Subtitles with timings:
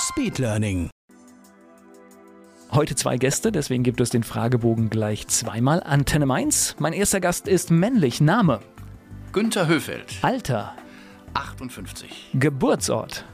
[0.00, 0.88] Speedlearning.
[2.72, 5.82] Heute zwei Gäste, deswegen gibt es den Fragebogen gleich zweimal.
[5.82, 6.76] Antenne Mainz.
[6.78, 8.20] Mein erster Gast ist männlich.
[8.20, 8.60] Name,
[9.32, 10.74] Günther Höfeld, Alter,
[11.34, 13.24] 58, Geburtsort,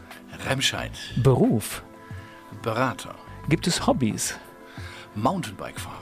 [0.48, 0.92] Remscheid,
[1.22, 1.82] Beruf.
[2.62, 3.14] Berater,
[3.48, 4.34] Gibt es Hobbys?
[5.14, 5.94] Mountainbike fahren.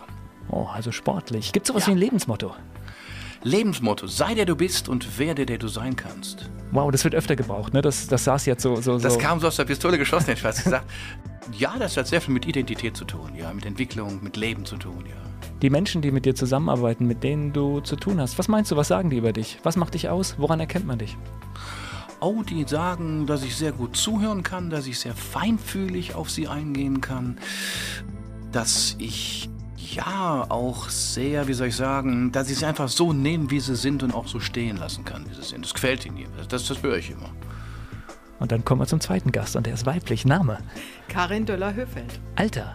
[0.48, 1.52] Oh, also sportlich.
[1.52, 1.88] Gibt es sowas Ja.
[1.88, 2.54] wie ein Lebensmotto?
[3.42, 6.48] Lebensmotto, sei der du bist und werde der du sein kannst.
[6.74, 7.82] Wow, das wird öfter gebraucht, ne?
[7.82, 8.74] Das, das saß jetzt so.
[8.76, 8.98] so, so.
[8.98, 10.90] Das kam so aus der Pistole geschossen, hätte ich fast gesagt.
[11.52, 14.76] Ja, das hat sehr viel mit Identität zu tun, ja, mit Entwicklung, mit Leben zu
[14.76, 15.14] tun, ja.
[15.62, 18.76] Die Menschen, die mit dir zusammenarbeiten, mit denen du zu tun hast, was meinst du,
[18.76, 19.60] was sagen die über dich?
[19.62, 20.34] Was macht dich aus?
[20.36, 21.16] Woran erkennt man dich?
[22.18, 26.48] Oh, die sagen, dass ich sehr gut zuhören kann, dass ich sehr feinfühlig auf sie
[26.48, 27.38] eingehen kann,
[28.50, 29.48] dass ich
[29.92, 33.76] ja auch sehr, wie soll ich sagen, dass ich sie einfach so nehmen, wie sie
[33.76, 35.64] sind und auch so stehen lassen kann, wie sie sind.
[35.64, 36.26] Das gefällt ihnen.
[36.48, 37.30] Das, das höre ich immer.
[38.40, 40.24] Und dann kommen wir zum zweiten Gast und der ist weiblich.
[40.24, 40.58] Name,
[41.08, 42.20] Karin Döller-Höfeld.
[42.36, 42.74] Alter,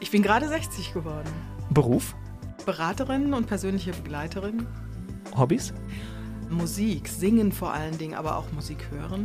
[0.00, 1.28] Ich bin gerade 60 geworden.
[1.70, 2.14] Beruf,
[2.66, 4.66] Beraterin und persönliche Begleiterin.
[5.36, 5.72] Hobbys?
[6.50, 9.24] Musik, singen vor allen Dingen, aber auch Musik hören.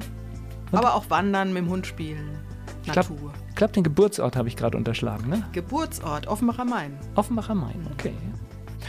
[0.71, 2.37] Aber auch wandern, mit dem Hund spielen,
[2.85, 3.33] Ich glaub- Natur.
[3.48, 5.45] Ich glaube, den Geburtsort habe ich gerade unterschlagen, ne?
[5.51, 6.97] Geburtsort, Offenbacher Main.
[7.15, 8.13] Offenbacher Main, okay.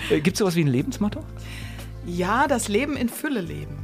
[0.08, 1.24] Äh, Gibt es sowas wie ein Lebensmotto?
[2.06, 3.76] Ja, das Leben in Fülle leben.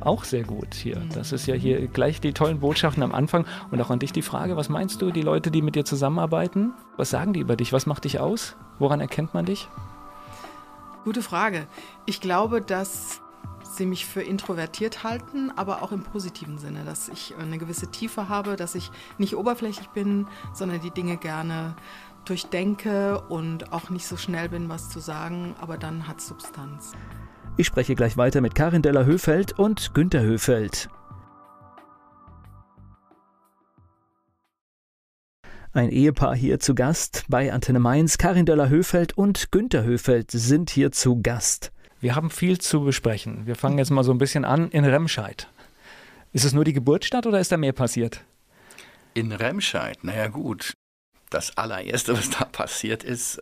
[0.00, 1.00] Auch sehr gut hier.
[1.14, 3.46] Das ist ja hier gleich die tollen Botschaften am Anfang.
[3.70, 6.72] Und auch an dich die Frage, was meinst du, die Leute, die mit dir zusammenarbeiten,
[6.96, 7.72] was sagen die über dich?
[7.72, 8.56] Was macht dich aus?
[8.80, 9.68] Woran erkennt man dich?
[11.04, 11.68] Gute Frage.
[12.06, 13.20] Ich glaube, dass
[13.76, 18.28] sie mich für introvertiert halten, aber auch im positiven Sinne, dass ich eine gewisse Tiefe
[18.28, 21.74] habe, dass ich nicht oberflächlich bin, sondern die Dinge gerne
[22.24, 26.92] durchdenke und auch nicht so schnell bin, was zu sagen, aber dann hat Substanz.
[27.56, 30.88] Ich spreche gleich weiter mit Karin Deller-Höfeld und Günter Höfeld.
[35.74, 38.18] Ein Ehepaar hier zu Gast bei Antenne Mainz.
[38.18, 41.72] Karin Döller-Höfeld und Günter Höfeld sind hier zu Gast.
[42.02, 43.46] Wir haben viel zu besprechen.
[43.46, 45.48] Wir fangen jetzt mal so ein bisschen an in Remscheid.
[46.32, 48.24] Ist es nur die Geburtsstadt oder ist da mehr passiert?
[49.14, 50.72] In Remscheid, naja gut,
[51.30, 53.40] das allererste, was da passiert ist,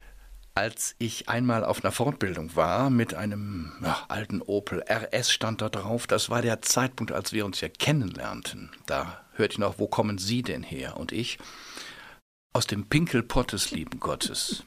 [0.54, 5.71] als ich einmal auf einer Fortbildung war mit einem ja, alten Opel RS stand da
[5.71, 8.71] drauf, das war der Zeitpunkt, als wir uns ja kennenlernten.
[8.84, 10.98] Da hörte ich noch, wo kommen Sie denn her?
[10.98, 11.38] Und ich,
[12.53, 14.65] aus dem Pinkelpott des lieben Gottes.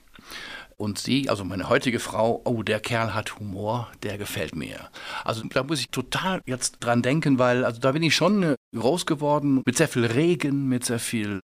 [0.77, 4.89] Und sie, also meine heutige Frau, oh, der Kerl hat Humor, der gefällt mir.
[5.23, 8.55] Also da muss ich total jetzt dran denken, weil also da bin ich schon äh,
[8.75, 11.39] groß geworden mit sehr viel Regen, mit sehr viel,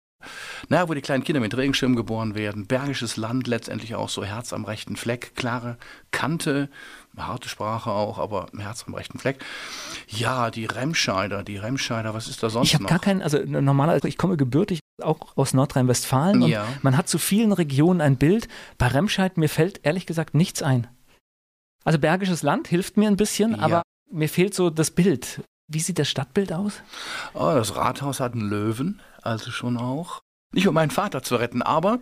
[0.68, 4.52] naja, wo die kleinen Kinder mit Regenschirm geboren werden, bergisches Land letztendlich auch so Herz
[4.52, 5.76] am rechten Fleck, klare
[6.10, 6.68] Kante,
[7.16, 9.44] harte Sprache auch, aber Herz am rechten Fleck.
[10.08, 12.90] Ja, die Remscheider, die Remscheider, was ist da sonst Ich habe noch?
[12.90, 16.66] gar keinen, also normalerweise, ich komme gebürtig auch aus Nordrhein-Westfalen und Ja.
[16.82, 18.48] man hat zu vielen Regionen ein Bild.
[18.78, 20.86] Bei Remscheid, mir fällt ehrlich gesagt nichts ein.
[21.84, 23.58] Also Bergisches Land hilft mir ein bisschen, Ja.
[23.60, 25.42] aber mir fehlt so das Bild.
[25.68, 26.82] Wie sieht das Stadtbild aus?
[27.32, 30.20] Oh, das Rathaus hat einen Löwen, also schon auch.
[30.52, 31.98] Nicht um meinen Vater zu retten, aber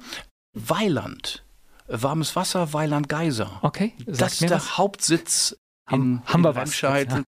[0.55, 1.45] Weiland.
[1.93, 3.59] Warmes Wasser, Weiland Geiser.
[3.63, 4.79] Okay, Das sagt ist der was.
[4.79, 7.09] Hauptsitz Haben- in, in was Remscheid.
[7.09, 7.23] jetzt, ja.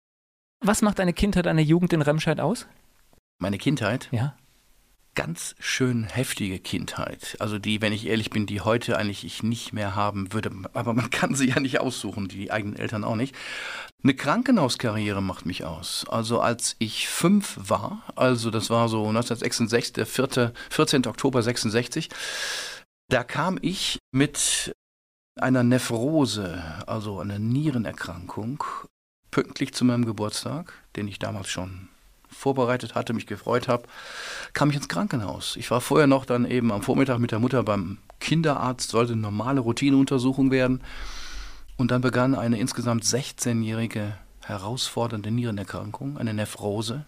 [0.63, 2.67] Was macht deine Kindheit, deine Jugend in Remscheid aus?
[3.39, 4.35] Meine Kindheit, Ja.
[5.15, 7.35] ganz schön heftige Kindheit.
[7.39, 10.51] Also die, wenn ich ehrlich bin, die heute eigentlich ich nicht mehr haben würde.
[10.73, 13.35] Aber man kann sie ja nicht aussuchen, die eigenen Eltern auch nicht.
[14.03, 16.05] Eine Krankenhauskarriere macht mich aus.
[16.09, 21.07] Also als ich fünf war, also das war so 1966, der 4., 14.
[21.07, 22.09] Oktober 66,
[23.11, 24.73] da kam ich mit
[25.35, 28.63] einer Nephrose, also einer Nierenerkrankung,
[29.31, 31.89] pünktlich zu meinem Geburtstag, den ich damals schon
[32.29, 33.83] vorbereitet hatte, mich gefreut habe,
[34.53, 35.57] kam ich ins Krankenhaus.
[35.57, 39.21] Ich war vorher noch dann eben am Vormittag mit der Mutter beim Kinderarzt, sollte eine
[39.21, 40.81] normale Routineuntersuchung werden.
[41.75, 47.05] Und dann begann eine insgesamt 16-jährige herausfordernde Nierenerkrankung, eine Nephrose.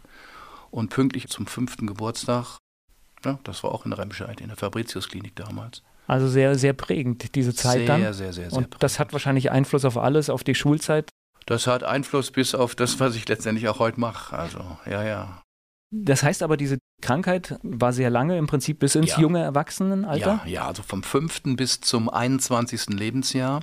[0.69, 2.57] Und pünktlich zum fünften Geburtstag,
[3.23, 5.81] ja, das war auch in Remscheid, in der Fabricius-Klinik damals.
[6.07, 8.01] Also sehr, sehr prägend, diese Zeit sehr, dann.
[8.01, 11.09] sehr, sehr, sehr, Und das hat wahrscheinlich Einfluss auf alles, auf die Schulzeit.
[11.45, 14.38] Das hat Einfluss bis auf das, was ich letztendlich auch heute mache.
[14.38, 14.59] Also,
[14.89, 15.41] ja, ja.
[15.91, 19.19] Das heißt aber, diese Krankheit war sehr lange, im Prinzip bis ins Ja.
[19.19, 20.41] junge Erwachsenenalter.
[20.45, 21.55] Ja, ja, also vom 5.
[21.55, 22.88] bis zum 21.
[22.97, 23.61] Lebensjahr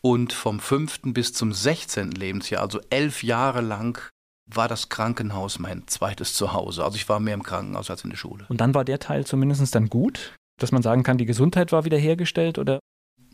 [0.00, 1.12] und vom 5.
[1.12, 2.12] bis zum 16.
[2.12, 4.00] Lebensjahr, also elf Jahre lang,
[4.46, 6.82] war das Krankenhaus mein zweites Zuhause.
[6.82, 8.46] Also ich war mehr im Krankenhaus als in der Schule.
[8.48, 11.84] Und dann war der Teil zumindest dann gut, dass man sagen kann, die Gesundheit war
[11.84, 12.78] wiederhergestellt oder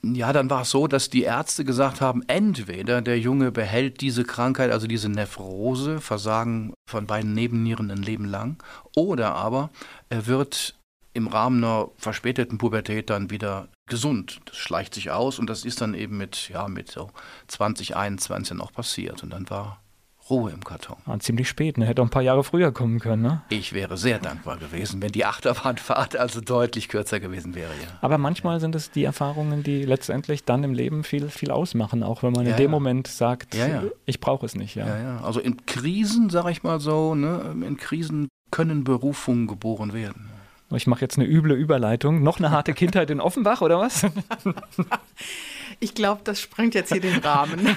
[0.02, 4.24] Ja, dann war es so, dass die Ärzte gesagt haben, entweder der Junge behält diese
[4.24, 8.62] Krankheit, also diese Nephrose, Versagen von beiden Nebennieren ein Leben lang,
[8.94, 9.70] oder aber
[10.08, 10.74] er wird
[11.16, 14.40] im Rahmen einer verspäteten Pubertät dann wieder gesund.
[14.44, 17.10] Das schleicht sich aus und das ist dann eben mit, ja, mit so
[17.48, 19.22] 2021 noch passiert.
[19.22, 19.80] Und dann war
[20.28, 20.96] Ruhe im Karton.
[21.06, 21.86] ah, ziemlich spät, ne?
[21.86, 23.22] hätte auch ein paar Jahre früher kommen können.
[23.22, 23.42] Ne?
[23.48, 27.88] Ich wäre sehr dankbar gewesen, wenn die Achterbahnfahrt also deutlich kürzer gewesen wäre, ja.
[28.00, 32.22] Aber manchmal sind es die Erfahrungen, die letztendlich dann im Leben viel, viel ausmachen, auch
[32.24, 32.70] wenn man in Ja, dem ja.
[32.70, 33.82] Moment sagt, Ja, ja.
[34.04, 34.74] ich brauche es nicht.
[34.74, 34.86] Ja.
[34.86, 35.20] Ja, ja.
[35.22, 40.30] Also in Krisen, sag ich mal so, ne, in Krisen können Berufungen geboren werden.
[40.74, 42.24] Ich mache jetzt eine üble Überleitung.
[42.24, 44.04] Noch eine harte Kindheit in Offenbach oder was?
[45.80, 47.76] Ich glaube, das sprengt jetzt hier den Rahmen.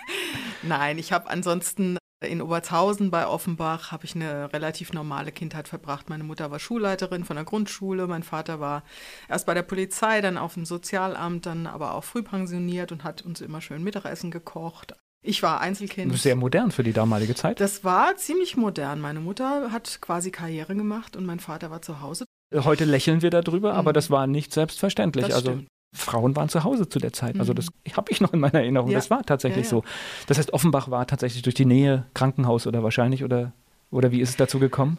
[0.62, 6.08] Nein, ich habe ansonsten in Obertshausen bei Offenbach habe ich eine relativ normale Kindheit verbracht.
[6.08, 8.84] Meine Mutter war Schulleiterin von der Grundschule, mein Vater war
[9.28, 13.22] erst bei der Polizei, dann auf dem Sozialamt, dann aber auch früh pensioniert und hat
[13.22, 14.94] uns immer schön Mittagessen gekocht.
[15.22, 16.16] Ich war Einzelkind.
[16.16, 17.60] Sehr modern für die damalige Zeit.
[17.60, 19.00] Das war ziemlich modern.
[19.00, 22.24] Meine Mutter hat quasi Karriere gemacht und mein Vater war zu Hause.
[22.54, 23.94] Heute lächeln wir darüber, aber Mhm.
[23.94, 25.26] das war nicht selbstverständlich.
[25.26, 25.68] Das also stimmt.
[25.96, 27.38] Frauen waren zu Hause zu der Zeit.
[27.40, 27.56] Also Mhm.
[27.56, 28.90] das habe ich noch in meiner Erinnerung.
[28.90, 28.98] Ja.
[28.98, 29.82] Das war tatsächlich Ja, ja.
[29.82, 29.84] so.
[30.26, 33.52] Das heißt, Offenbach war tatsächlich durch die Nähe Krankenhaus oder wahrscheinlich oder
[33.90, 34.98] oder wie ist es dazu gekommen?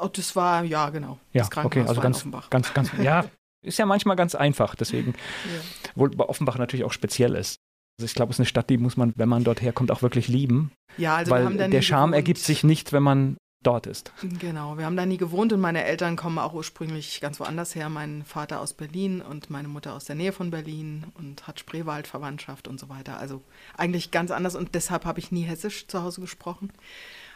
[0.00, 1.18] Oh, das war, ja, genau.
[1.32, 2.50] Ja, das okay, Krankenhaus also war in ganz, Offenbach.
[2.50, 3.24] ganz, ganz, ja,
[3.64, 4.74] ist ja manchmal ganz einfach.
[4.74, 5.60] Deswegen, Ja.
[5.94, 7.56] wo bei Offenbach natürlich auch speziell ist.
[7.98, 10.02] Also ich glaube, es ist eine Stadt, die muss man, wenn man dort herkommt, auch
[10.02, 12.14] wirklich lieben, Ja, also weil der Charme gewohnt.
[12.16, 13.36] ergibt sich nicht, wenn man
[13.66, 14.12] dort ist.
[14.38, 17.88] Genau, wir haben da nie gewohnt und meine Eltern kommen auch ursprünglich ganz woanders her.
[17.88, 22.68] Mein Vater aus Berlin und meine Mutter aus der Nähe von Berlin und hat Spreewald-Verwandtschaft
[22.68, 23.18] und so weiter.
[23.18, 23.42] Also
[23.76, 26.70] eigentlich ganz anders und deshalb habe ich nie Hessisch zu Hause gesprochen,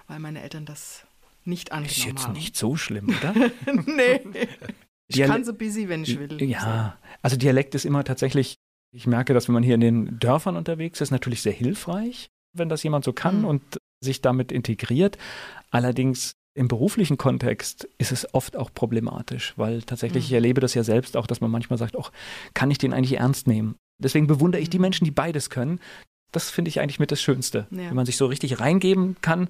[0.09, 1.05] weil meine Eltern das
[1.45, 2.33] nicht angenommen Ist jetzt haben.
[2.35, 3.35] nicht so schlimm, oder?
[3.87, 4.21] nee.
[5.09, 6.41] Ich Diale- kann so busy, wenn ich will.
[6.43, 8.55] Ja, also Dialekt ist immer tatsächlich,
[8.93, 12.69] ich merke, dass wenn man hier in den Dörfern unterwegs ist, natürlich sehr hilfreich, wenn
[12.69, 13.45] das jemand so kann Mhm.
[13.47, 13.63] und
[14.01, 15.19] sich damit integriert.
[15.71, 20.37] Allerdings im beruflichen Kontext ist es oft auch problematisch, weil tatsächlich, ich Mhm.
[20.37, 22.11] erlebe das ja selbst auch, dass man manchmal sagt, ach,
[22.55, 23.77] kann ich den eigentlich ernst nehmen?
[24.03, 24.83] Deswegen bewundere ich die Mhm.
[24.83, 25.79] Menschen, die beides können.
[26.33, 27.89] Das finde ich eigentlich mit das Schönste, Ja.
[27.89, 29.49] wenn man sich so richtig reingeben kann,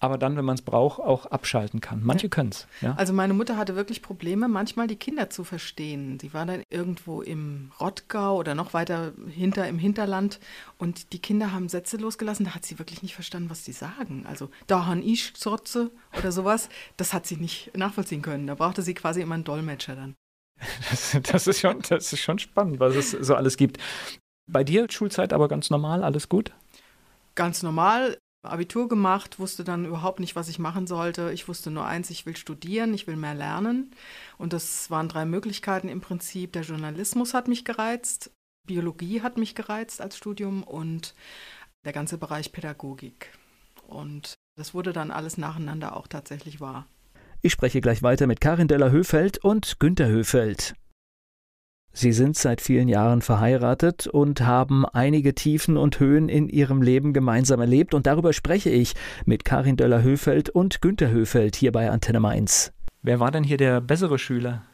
[0.00, 2.02] aber dann, wenn man es braucht, auch abschalten kann.
[2.04, 2.30] Manche Ja.
[2.30, 2.68] können es.
[2.80, 2.94] Ja?
[2.96, 6.20] Also meine Mutter hatte wirklich Probleme, manchmal die Kinder zu verstehen.
[6.20, 10.38] Sie war dann irgendwo im Rottgau oder noch weiter hinter im Hinterland
[10.78, 14.24] und die Kinder haben Sätze losgelassen, da hat sie wirklich nicht verstanden, was die sagen.
[14.28, 18.46] Also da han ich Sotze oder sowas, das hat sie nicht nachvollziehen können.
[18.46, 20.14] Da brauchte sie quasi immer einen Dolmetscher dann.
[20.90, 23.78] Das, das, ist schon, das ist schon spannend, was es so alles gibt.
[24.48, 26.52] Bei dir Schulzeit aber ganz normal, alles gut?
[27.34, 31.30] Ganz normal, Abitur gemacht, wusste dann überhaupt nicht, was ich machen sollte.
[31.32, 33.90] Ich wusste nur eins, ich will studieren, ich will mehr lernen.
[34.38, 36.52] Und das waren drei Möglichkeiten im Prinzip.
[36.54, 38.30] Der Journalismus hat mich gereizt,
[38.66, 41.14] Biologie hat mich gereizt als Studium und
[41.84, 43.32] der ganze Bereich Pädagogik.
[43.86, 46.86] Und das wurde dann alles nacheinander auch tatsächlich wahr.
[47.42, 50.74] Ich spreche gleich weiter mit Karin Deller-Höfeld und Günter Höfeld.
[51.92, 57.12] Sie sind seit vielen Jahren verheiratet und haben einige Tiefen und Höhen in ihrem Leben
[57.12, 62.20] gemeinsam erlebt und darüber spreche ich mit Karin Döller-Höfeld und Günter Höfeld hier bei Antenne
[62.20, 62.72] Mainz.
[63.02, 64.67] Wer war denn hier der bessere Schüler?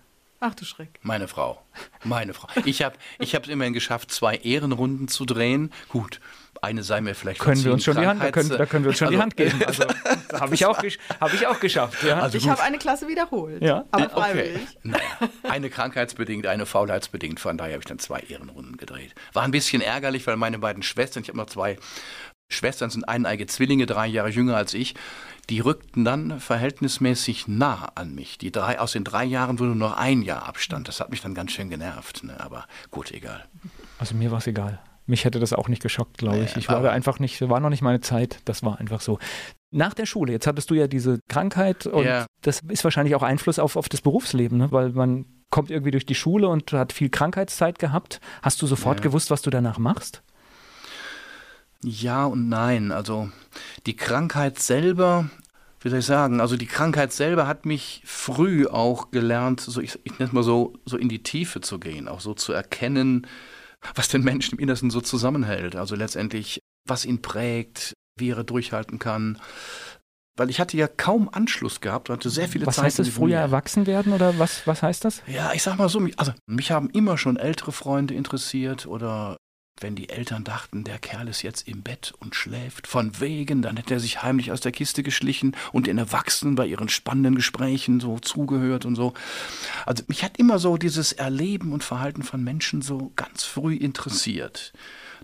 [0.47, 0.99] Ach du Schreck.
[1.01, 1.59] Meine Frau.
[2.05, 2.49] Meine Frau.
[2.67, 5.73] Ich habe ich es immerhin geschafft, zwei Ehrenrunden zu drehen.
[5.89, 6.21] Gut,
[6.61, 8.91] eine sei mir vielleicht Können wir uns schon die Hand, da können, da können wir
[8.91, 9.63] uns schon die Also- Hand geben.
[9.67, 9.85] Also,
[10.29, 10.79] das habe ich, auch
[11.19, 12.03] hab ich auch geschafft.
[12.03, 12.21] Ja.
[12.21, 13.63] Also Ich habe eine Klasse wiederholt.
[13.63, 13.87] Ja.
[13.91, 14.15] Aber Äh, okay.
[14.21, 14.69] freiwillig.
[14.83, 15.03] Naja,
[15.45, 17.41] eine krankheitsbedingt, eine faulheitsbedingt.
[17.41, 19.15] Von daher habe ich dann zwei Ehrenrunden gedreht.
[19.33, 21.79] War ein bisschen ärgerlich, weil meine beiden Schwestern, ich habe noch zwei
[22.51, 24.95] Schwestern, sind eineige Zwillinge, drei Jahre jünger als ich.
[25.51, 28.39] Die rückten dann verhältnismäßig nah an mich.
[28.39, 30.89] Die drei, aus den drei Jahren wurde nur noch ein Jahr Abstand.
[30.89, 32.25] Das hat mich dann ganz schön genervt.
[32.25, 32.39] Ne?
[32.41, 33.45] Aber gut, egal.
[33.99, 34.81] Also mir war es egal.
[35.07, 36.57] Mich hätte das auch nicht geschockt, glaube ich.
[36.57, 38.41] Ich war einfach nicht, war noch nicht meine Zeit.
[38.47, 39.19] Das war einfach so.
[39.71, 42.27] Nach der Schule, jetzt hattest du ja diese Krankheit und Ja.
[42.41, 44.73] das ist wahrscheinlich auch Einfluss auf, auf das Berufsleben, ne?
[44.73, 48.21] weil man kommt irgendwie durch die Schule und hat viel Krankheitszeit gehabt.
[48.43, 49.03] Hast du sofort Ja.
[49.05, 50.23] gewusst, was du danach machst?
[51.85, 52.91] Ja und nein.
[52.93, 53.31] Also
[53.87, 55.29] die Krankheit selber,
[55.81, 59.99] wie soll ich sagen, also die Krankheit selber hat mich früh auch gelernt, so ich,
[60.05, 63.27] ich nenne es mal so, so in die Tiefe zu gehen, auch so zu erkennen,
[63.95, 65.77] was den Menschen im Innersten so zusammenhält.
[65.77, 69.39] Also letztendlich, was ihn prägt, wie er durchhalten kann.
[70.37, 72.87] weil ich hatte ja kaum Anschluss gehabt, hatte sehr viele was Zeit.
[72.87, 75.23] heißt das, früher erwachsen werden oder was, was heißt das?
[75.27, 79.37] Ja, ich sag mal so, also mich haben immer schon ältere Freunde interessiert oder
[79.81, 83.77] wenn die Eltern dachten, der Kerl ist jetzt im Bett und schläft, von wegen, dann
[83.77, 88.01] hätte er sich heimlich aus der Kiste geschlichen und den Erwachsenen bei ihren spannenden Gesprächen
[88.01, 89.15] so zugehört und so.
[89.85, 94.73] Also mich hat immer so dieses Erleben und Verhalten von Menschen so ganz früh interessiert.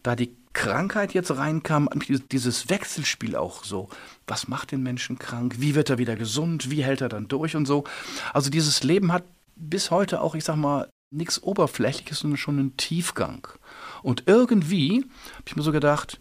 [0.02, 1.88] Da die Krankheit jetzt reinkam,
[2.32, 3.88] dieses Wechselspiel auch so.
[4.26, 5.56] Was macht den Menschen krank?
[5.58, 6.70] Wie wird er wieder gesund?
[6.70, 7.84] Wie hält er dann durch und so?
[8.32, 9.22] Also dieses Leben hat
[9.54, 13.46] bis heute auch, ich sag mal, nichts Oberflächliches, sondern schon einen Tiefgang.
[14.02, 15.04] Und irgendwie
[15.34, 16.20] habe ich mir so gedacht,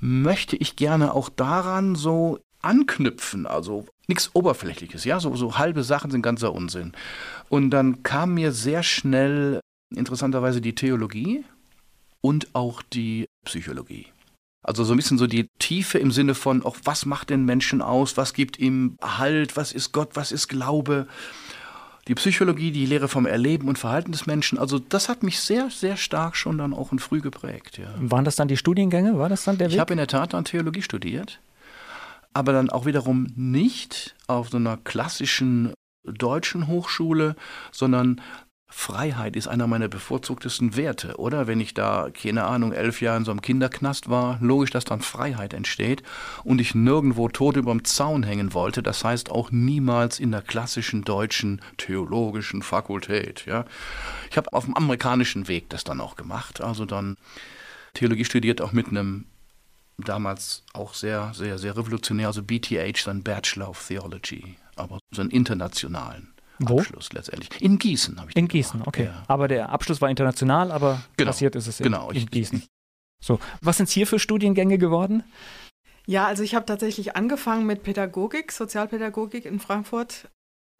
[0.00, 6.10] möchte ich gerne auch daran so anknüpfen, also nichts Oberflächliches, ja, so, so halbe Sachen
[6.10, 6.92] sind ganzer Unsinn.
[7.48, 9.60] Und dann kam mir sehr schnell
[9.94, 11.44] interessanterweise die Theologie
[12.20, 14.06] und auch die Psychologie.
[14.62, 17.80] Also so ein bisschen so die Tiefe im Sinne von, auch was macht den Menschen
[17.80, 21.06] aus, was gibt ihm Halt, was ist Gott, was ist Glaube.
[22.08, 25.68] Die Psychologie, die Lehre vom Erleben und Verhalten des Menschen, also das hat mich sehr,
[25.70, 27.78] sehr stark schon dann auch in früh geprägt.
[27.78, 27.88] Ja.
[27.98, 29.18] Waren das dann die Studiengänge?
[29.18, 29.74] War das dann der Weg?
[29.74, 31.40] Ich habe in der Tat dann Theologie studiert,
[32.32, 35.74] aber dann auch wiederum nicht auf so einer klassischen
[36.04, 37.36] deutschen Hochschule,
[37.72, 38.22] sondern
[38.70, 41.46] Freiheit ist einer meiner bevorzugtesten Werte, oder?
[41.46, 45.00] Wenn ich da, keine Ahnung, elf Jahre in so einem Kinderknast war, logisch, dass dann
[45.00, 46.02] Freiheit entsteht
[46.44, 51.02] und ich nirgendwo tot überm Zaun hängen wollte, das heißt auch niemals in der klassischen
[51.02, 53.64] deutschen theologischen Fakultät, ja.
[54.30, 57.16] Ich habe auf dem amerikanischen Weg das dann auch gemacht, also dann
[57.94, 59.24] Theologie studiert auch mit einem
[59.96, 65.30] damals auch sehr, sehr, sehr revolutionär, also BTH, dann Bachelor of Theology, aber so einen
[65.30, 66.34] internationalen.
[66.58, 66.78] Wo?
[66.78, 67.60] Abschluss letztendlich.
[67.60, 68.88] In Gießen habe ich In Gießen, gemacht.
[68.88, 69.04] okay.
[69.06, 69.22] Ja.
[69.28, 71.30] Aber der Abschluss war international, aber genau.
[71.30, 72.10] passiert ist es in, genau.
[72.10, 72.62] in Gießen.
[73.20, 75.24] So, was sind es hier für Studiengänge geworden?
[76.06, 80.28] Ja, also ich habe tatsächlich angefangen mit Pädagogik, Sozialpädagogik in Frankfurt,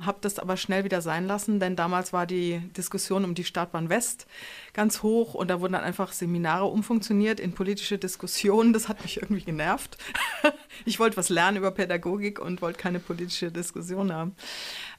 [0.00, 3.88] habe das aber schnell wieder sein lassen, denn damals war die Diskussion um die Startbahn
[3.88, 4.26] West
[4.72, 8.72] ganz hoch und da wurden dann einfach Seminare umfunktioniert in politische Diskussionen.
[8.72, 9.98] Das hat mich irgendwie genervt.
[10.84, 14.36] Ich wollte was lernen über Pädagogik und wollte keine politische Diskussion haben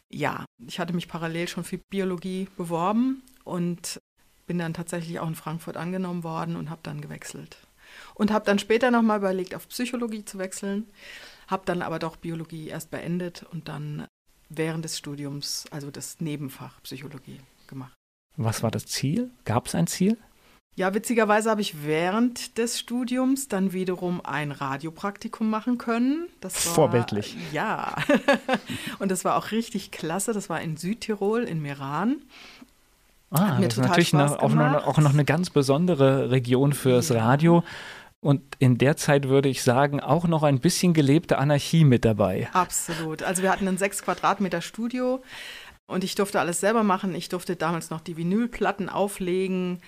[0.10, 4.00] ja, ich hatte mich parallel schon für Biologie beworben und
[4.48, 7.58] bin dann tatsächlich auch in Frankfurt angenommen worden und habe dann gewechselt.
[8.16, 10.88] Und habe dann später nochmal überlegt, auf Psychologie zu wechseln,
[11.48, 14.08] habe dann aber doch Biologie erst beendet und dann
[14.50, 17.94] während des Studiums, also das Nebenfach Psychologie gemacht.
[18.38, 19.32] Was war das Ziel?
[19.46, 20.18] Gab es ein Ziel?
[20.76, 26.30] Ja, witzigerweise habe ich während des Studiums dann wiederum ein Radiopraktikum machen können.
[26.40, 27.36] Das war, Vorbildlich.
[27.52, 27.96] Ja.
[29.00, 30.32] und das war auch richtig klasse.
[30.32, 32.22] Das war in Südtirol, in Meran.
[33.32, 37.26] Ah, das ist natürlich noch, auch, noch, auch, noch, eine ganz besondere Region fürs ja.
[37.26, 37.64] Radio.
[38.22, 42.50] Und in der Zeit würde ich sagen, auch noch ein bisschen gelebte Anarchie mit dabei.
[42.54, 43.24] Absolut.
[43.24, 45.22] Also wir hatten ein sechs Quadratmeter Studio
[45.88, 47.16] und ich durfte alles selber machen.
[47.16, 49.80] Ich durfte damals noch die Vinylplatten auflegen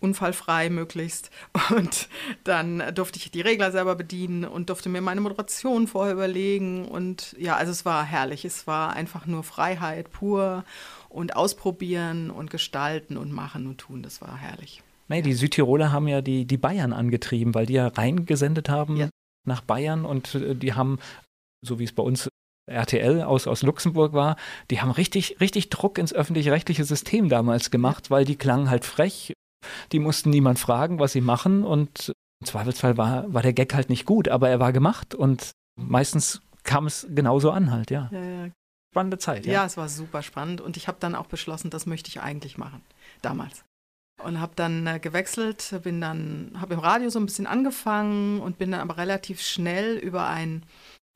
[0.00, 1.30] unfallfrei möglichst.
[1.70, 2.08] Und
[2.44, 6.86] dann durfte ich die Regler selber bedienen und durfte mir meine Moderation vorher überlegen.
[6.86, 8.44] Und ja, also es war herrlich.
[8.44, 10.64] Es war einfach nur Freiheit pur
[11.08, 14.02] und ausprobieren und gestalten und machen und tun.
[14.02, 14.82] Das war herrlich.
[15.08, 19.08] Nee, die Südtiroler haben ja die, die Bayern angetrieben, weil die ja reingesendet haben ja.
[19.46, 20.98] nach Bayern und äh, die haben,
[21.62, 22.28] so wie es bei uns
[22.66, 24.36] RTL aus, aus Luxemburg war,
[24.70, 29.34] die haben richtig, richtig Druck ins öffentlich-rechtliche System damals gemacht, weil die klangen halt frech,
[29.92, 33.88] die mussten niemand fragen, was sie machen und im Zweifelsfall war, war der Gag halt
[33.88, 38.08] nicht gut, aber er war gemacht und meistens kam es genauso an halt, ja.
[38.12, 38.50] ja, ja.
[38.92, 39.52] Spannende Zeit, ja.
[39.52, 42.58] Ja, es war super spannend und ich habe dann auch beschlossen, das möchte ich eigentlich
[42.58, 42.80] machen,
[43.22, 43.64] damals.
[44.22, 48.58] Und habe dann äh, gewechselt, bin dann, habe im Radio so ein bisschen angefangen und
[48.58, 50.62] bin dann aber relativ schnell über ein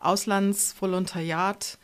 [0.01, 1.79] Auslandsvolontariat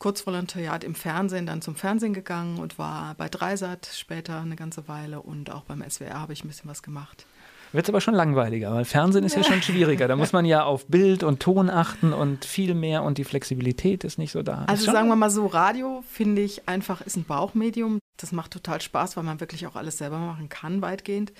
[0.00, 5.20] Kurzvolontariat im Fernsehen, dann zum Fernsehen gegangen und war bei Dreisat später eine ganze Weile
[5.20, 7.26] und auch beim SWR habe ich ein bisschen was gemacht.
[7.72, 9.42] Wird es aber schon langweiliger, weil Fernsehen ist ja.
[9.42, 10.08] ja schon schwieriger.
[10.08, 14.02] Da muss man ja auf Bild und Ton achten und viel mehr und die Flexibilität
[14.02, 14.64] ist nicht so da.
[14.66, 18.00] Also sagen wir mal so, Radio finde ich einfach ist ein Bauchmedium.
[18.16, 21.32] Das macht total Spaß, weil man wirklich auch alles selber machen kann, weitgehend.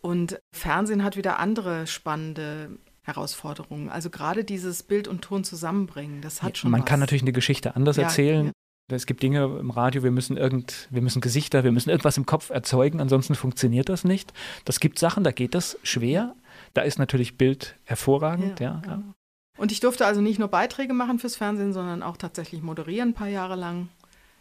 [0.00, 2.70] Und Fernsehen hat wieder andere spannende
[3.02, 3.88] Herausforderungen.
[3.88, 6.70] Also gerade dieses Bild und Ton zusammenbringen, das hat schon.
[6.70, 6.86] Man was.
[6.86, 8.46] kann natürlich eine Geschichte anders ja, erzählen.
[8.46, 8.52] Ja.
[8.92, 12.26] Es gibt Dinge im Radio, wir müssen irgend, wir müssen Gesichter, wir müssen irgendwas im
[12.26, 14.32] Kopf erzeugen, ansonsten funktioniert das nicht.
[14.64, 16.34] Das gibt Sachen, da geht das schwer.
[16.74, 18.80] Da ist natürlich Bild hervorragend, ja.
[18.84, 18.96] ja.
[18.96, 19.14] Genau.
[19.58, 23.14] Und ich durfte also nicht nur Beiträge machen fürs Fernsehen, sondern auch tatsächlich moderieren ein
[23.14, 23.88] paar Jahre lang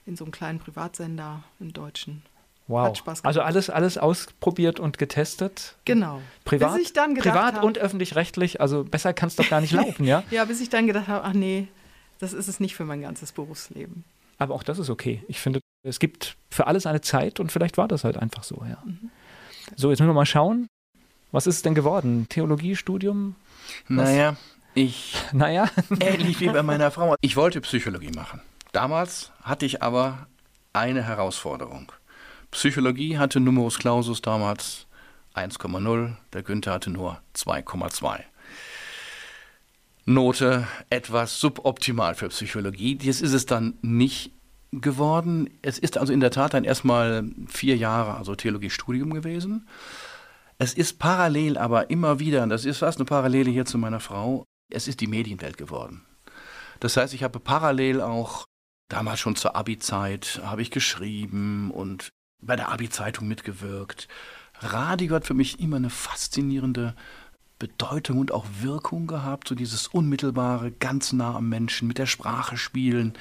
[0.06, 2.24] in so einem kleinen Privatsender im Deutschen.
[2.69, 2.85] Wow.
[2.85, 3.25] Hat Spaß gemacht.
[3.25, 5.75] Also alles, alles ausprobiert und getestet.
[5.85, 6.21] Genau.
[6.45, 8.61] Privat, bis ich dann gedacht privat hab, und öffentlich-rechtlich.
[8.61, 10.23] Also besser kann es doch gar nicht laufen, ja?
[10.31, 11.67] ja, bis ich dann gedacht habe, ach nee,
[12.19, 14.03] das ist es nicht für mein ganzes Berufsleben.
[14.38, 15.23] Aber auch das ist okay.
[15.27, 18.63] Ich finde, es gibt für alles eine Zeit und vielleicht war das halt einfach so,
[18.69, 18.77] ja.
[18.85, 19.09] Mhm.
[19.75, 20.67] So, jetzt müssen wir mal schauen.
[21.31, 22.27] Was ist es denn geworden?
[22.29, 23.35] Theologiestudium?
[23.88, 24.35] Naja,
[24.75, 25.15] ich.
[25.33, 25.69] Naja.
[25.99, 27.15] Ähnlich wie bei meiner Frau.
[27.21, 28.41] Ich wollte Psychologie machen.
[28.73, 30.27] Damals hatte ich aber
[30.71, 31.91] eine Herausforderung.
[32.51, 34.88] Psychologie hatte Numerus Clausus damals
[35.36, 38.22] 1,0, der Günther hatte nur 2,2.
[40.06, 42.98] Note etwas suboptimal für Psychologie.
[43.00, 44.32] Jetzt ist es dann nicht
[44.72, 45.50] geworden.
[45.62, 49.68] Es ist also in der Tat dann erstmal vier Jahre, also Theologiestudium gewesen.
[50.58, 54.00] Es ist parallel aber immer wieder, und das ist fast eine Parallele hier zu meiner
[54.00, 56.06] Frau, es ist die Medienwelt geworden.
[56.79, 58.46] Das heißt, ich habe parallel auch
[58.89, 62.10] damals schon zur Abi-Zeit habe ich geschrieben und
[62.41, 64.08] bei der Abi-Zeitung mitgewirkt.
[64.60, 66.96] Radio hat für mich immer eine faszinierende
[67.58, 72.58] Bedeutung und auch Wirkung gehabt, so dieses unmittelbare, ganz nah am Menschen, mit der Sprache
[72.58, 73.13] spielen.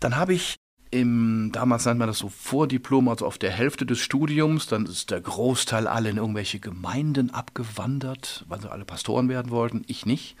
[0.00, 0.56] Dann habe ich
[0.90, 5.10] im, damals nannte man das so Vordiplom, also auf der Hälfte des Studiums, dann ist
[5.10, 10.36] der Großteil alle in irgendwelche Gemeinden abgewandert, weil sie alle Pastoren werden wollten, ich nicht.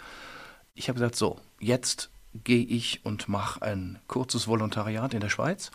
[0.74, 2.10] Ich habe gesagt, so, jetzt
[2.44, 5.70] gehe ich und mache ein kurzes Volontariat in der Schweiz.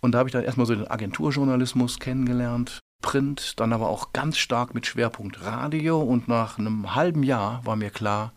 [0.00, 4.36] Und da habe ich dann erstmal so den Agenturjournalismus kennengelernt, Print, dann aber auch ganz
[4.38, 6.00] stark mit Schwerpunkt Radio.
[6.00, 8.32] Und nach einem halben Jahr war mir klar,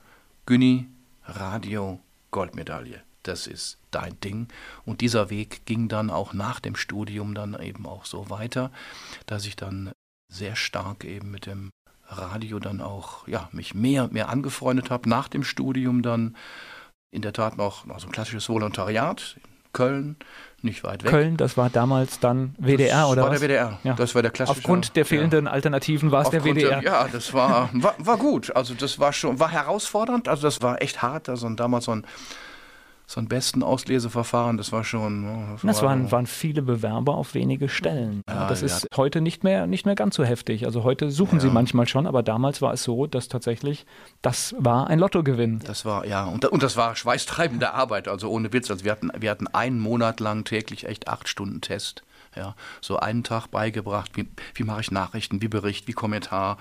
[0.46, 0.88] Günni,
[1.26, 2.00] Radio,
[2.32, 3.02] Goldmedaille.
[3.24, 4.48] Das ist dein Ding.
[4.86, 8.72] Und dieser Weg ging dann auch nach dem Studium dann eben auch so weiter,
[9.26, 9.92] dass ich dann
[10.32, 11.70] sehr stark eben mit dem
[12.08, 15.10] Radio dann auch, ja, mich mehr und mehr angefreundet habe.
[15.10, 16.36] Nach dem Studium dann
[17.12, 19.38] in der Tat noch, noch so ein klassisches Volontariat
[19.74, 20.16] Köln,
[20.62, 21.12] nicht weit weg.
[21.12, 23.40] Köln, das war damals dann WDR das oder war was?
[23.40, 23.80] der WDR.
[23.84, 23.94] Ja.
[23.96, 24.60] Das war der klassische.
[24.60, 25.52] Aufgrund der fehlenden ja.
[25.52, 26.80] Alternativen war es der WDR.
[26.80, 28.56] Der, ja, das war, war, war gut.
[28.56, 30.30] Also das war schon, war herausfordernd.
[30.30, 31.28] Also das war echt hart.
[31.28, 32.06] Also damals so ein
[33.14, 35.26] so ein besten Ausleseverfahren, das war schon.
[35.52, 38.24] Das, das war waren, waren viele Bewerber auf wenige Stellen.
[38.28, 38.98] Ja, das ist ja.
[38.98, 40.66] heute nicht mehr, nicht mehr ganz so heftig.
[40.66, 41.42] Also heute suchen ja.
[41.42, 43.86] sie manchmal schon, aber damals war es so, dass tatsächlich
[44.24, 45.60] das war ein Lottogewinn.
[45.60, 48.72] Das war, ja, und, und das war schweißtreibende Arbeit, also ohne Witz.
[48.72, 52.02] Also wir hatten, wir hatten einen Monat lang täglich echt acht Stunden Test.
[52.36, 56.58] Ja, so einen Tag beigebracht, wie, wie mache ich Nachrichten, wie Bericht, wie Kommentar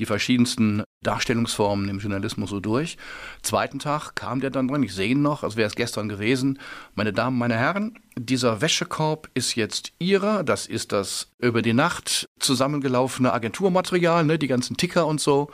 [0.00, 2.96] die verschiedensten Darstellungsformen im Journalismus so durch.
[3.42, 6.58] Zweiten Tag kam der dann drin, ich sehe ihn noch, als wäre es gestern gewesen.
[6.94, 10.42] Meine Damen, meine Herren, dieser Wäschekorb ist jetzt Ihrer.
[10.42, 15.50] Das ist das über die Nacht zusammengelaufene Agenturmaterial, ne, die ganzen Ticker und so.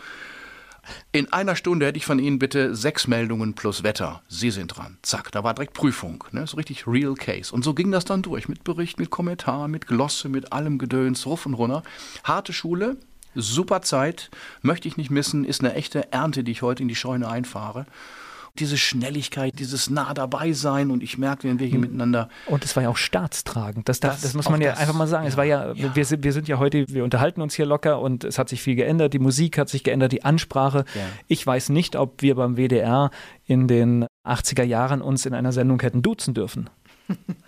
[1.13, 4.23] In einer Stunde hätte ich von Ihnen bitte sechs Meldungen plus Wetter.
[4.29, 4.99] Sie sind dran.
[5.03, 6.23] Zack, da war direkt Prüfung.
[6.31, 6.47] Ne?
[6.47, 7.53] So richtig Real Case.
[7.53, 8.49] Und so ging das dann durch.
[8.49, 11.83] Mit Bericht, mit Kommentar, mit Glosse, mit allem Gedöns, ruf und runter.
[12.23, 12.99] Harte Schule,
[13.37, 14.31] super Zeit,
[14.63, 17.87] möchte ich nicht missen, ist eine echte Ernte, die ich heute in die Scheune einfahre.
[18.59, 21.83] Diese Schnelligkeit, dieses nah dabei sein und ich merke, wenn wir hier hm.
[21.83, 22.31] miteinander.
[22.47, 23.87] Und es war ja auch staatstragend.
[23.87, 25.25] Das, das, das muss man ja das, einfach mal sagen.
[25.25, 25.95] Ja, es war ja, ja.
[25.95, 28.63] Wir, sind, wir sind ja heute, wir unterhalten uns hier locker und es hat sich
[28.63, 29.13] viel geändert.
[29.13, 30.87] Die Musik hat sich geändert, die Ansprache.
[30.95, 31.03] Ja.
[31.29, 33.11] Ich weiß nicht, ob wir beim WDR
[33.45, 36.71] in den 80er Jahren uns in einer Sendung hätten duzen dürfen.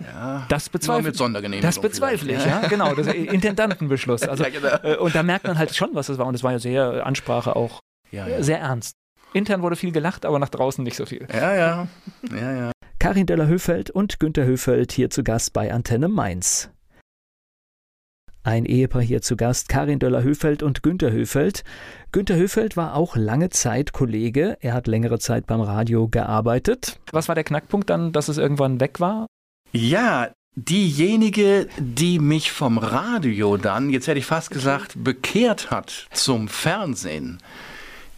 [0.00, 1.68] Ja, das bezweifle mit Sondergenehmigung.
[1.68, 2.94] Das bezweifle ich, ja, genau.
[2.94, 4.22] Das Intendantenbeschluss.
[4.22, 4.68] Also, ja, genau.
[4.82, 6.26] äh, und da merkt man halt schon, was es war.
[6.26, 8.42] Und es war ja sehr Ansprache auch ja, ja.
[8.42, 8.96] sehr ernst.
[9.32, 11.26] Intern wurde viel gelacht, aber nach draußen nicht so viel.
[11.32, 11.88] Ja, ja.
[12.30, 12.72] ja, ja.
[12.98, 16.70] Karin Deller-Höfeld und Günter Höfeld hier zu Gast bei Antenne Mainz.
[18.42, 21.64] Ein Ehepaar hier zu Gast, Karin Döller-Höfeld und Günter Höfeld.
[22.12, 24.56] Günter Höfeld war auch lange Zeit Kollege.
[24.60, 26.98] Er hat längere Zeit beim Radio gearbeitet.
[27.12, 29.26] Was war der Knackpunkt dann, dass es irgendwann weg war?
[29.72, 36.48] Ja, diejenige, die mich vom Radio dann, jetzt hätte ich fast gesagt, bekehrt hat zum
[36.48, 37.38] Fernsehen,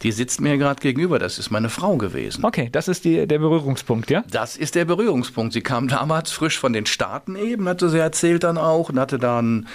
[0.01, 1.19] die sitzt mir gerade gegenüber.
[1.19, 2.43] Das ist meine Frau gewesen.
[2.45, 4.23] Okay, das ist die, der Berührungspunkt, ja?
[4.31, 5.53] Das ist der Berührungspunkt.
[5.53, 9.19] Sie kam damals frisch von den Staaten eben, hatte sie erzählt dann auch und hatte
[9.19, 9.67] dann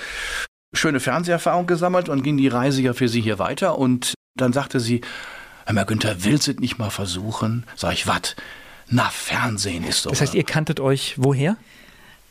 [0.72, 3.78] schöne Fernseherfahrung gesammelt und ging die Reise ja für sie hier weiter.
[3.78, 5.02] Und dann sagte sie,
[5.66, 7.64] Herr Günther, willst du es nicht mal versuchen?
[7.76, 8.34] Sag ich, was?
[8.88, 10.10] Na, Fernsehen ist so.
[10.10, 11.56] Das heißt, ihr kanntet euch woher?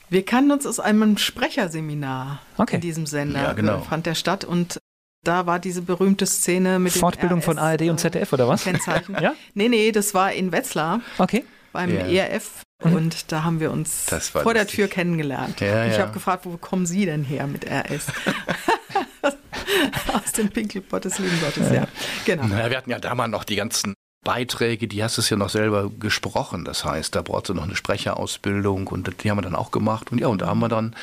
[0.09, 2.75] Wir kannten uns aus einem Sprecherseminar okay.
[2.75, 3.41] in diesem Sender.
[3.41, 3.81] Ja, genau.
[3.81, 4.79] Fand der statt und
[5.23, 8.63] da war diese berühmte Szene mit Fortbildung von ARD und ZDF oder was?
[8.63, 9.17] Kennzeichen.
[9.21, 9.33] ja?
[9.55, 11.01] Nee, nee, das war in Wetzlar.
[11.17, 11.43] Okay.
[11.73, 12.27] Beim yeah.
[12.27, 12.93] ERF mhm.
[12.93, 14.53] und da haben wir uns vor lustig.
[14.53, 15.59] der Tür kennengelernt.
[15.59, 16.03] Ja, ich ja.
[16.03, 18.05] habe gefragt, wo kommen Sie denn her mit RS?
[20.13, 21.87] Aus dem Pinkelpott des lieben Gottes, ja.
[22.25, 22.45] Genau.
[22.45, 25.89] Naja, wir hatten ja damals noch die ganzen Beiträge, die hast du ja noch selber
[25.97, 26.65] gesprochen.
[26.65, 30.11] Das heißt, da brauchst du noch eine Sprecherausbildung und die haben wir dann auch gemacht.
[30.11, 30.95] Und ja, und da haben wir dann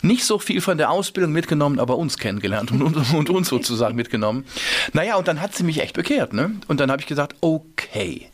[0.00, 3.96] nicht so viel von der Ausbildung mitgenommen, aber uns kennengelernt und, und, und uns sozusagen
[3.96, 4.46] mitgenommen.
[4.94, 6.32] Naja, und dann hat sie mich echt bekehrt.
[6.32, 6.52] Ne?
[6.68, 8.28] Und dann habe ich gesagt, okay.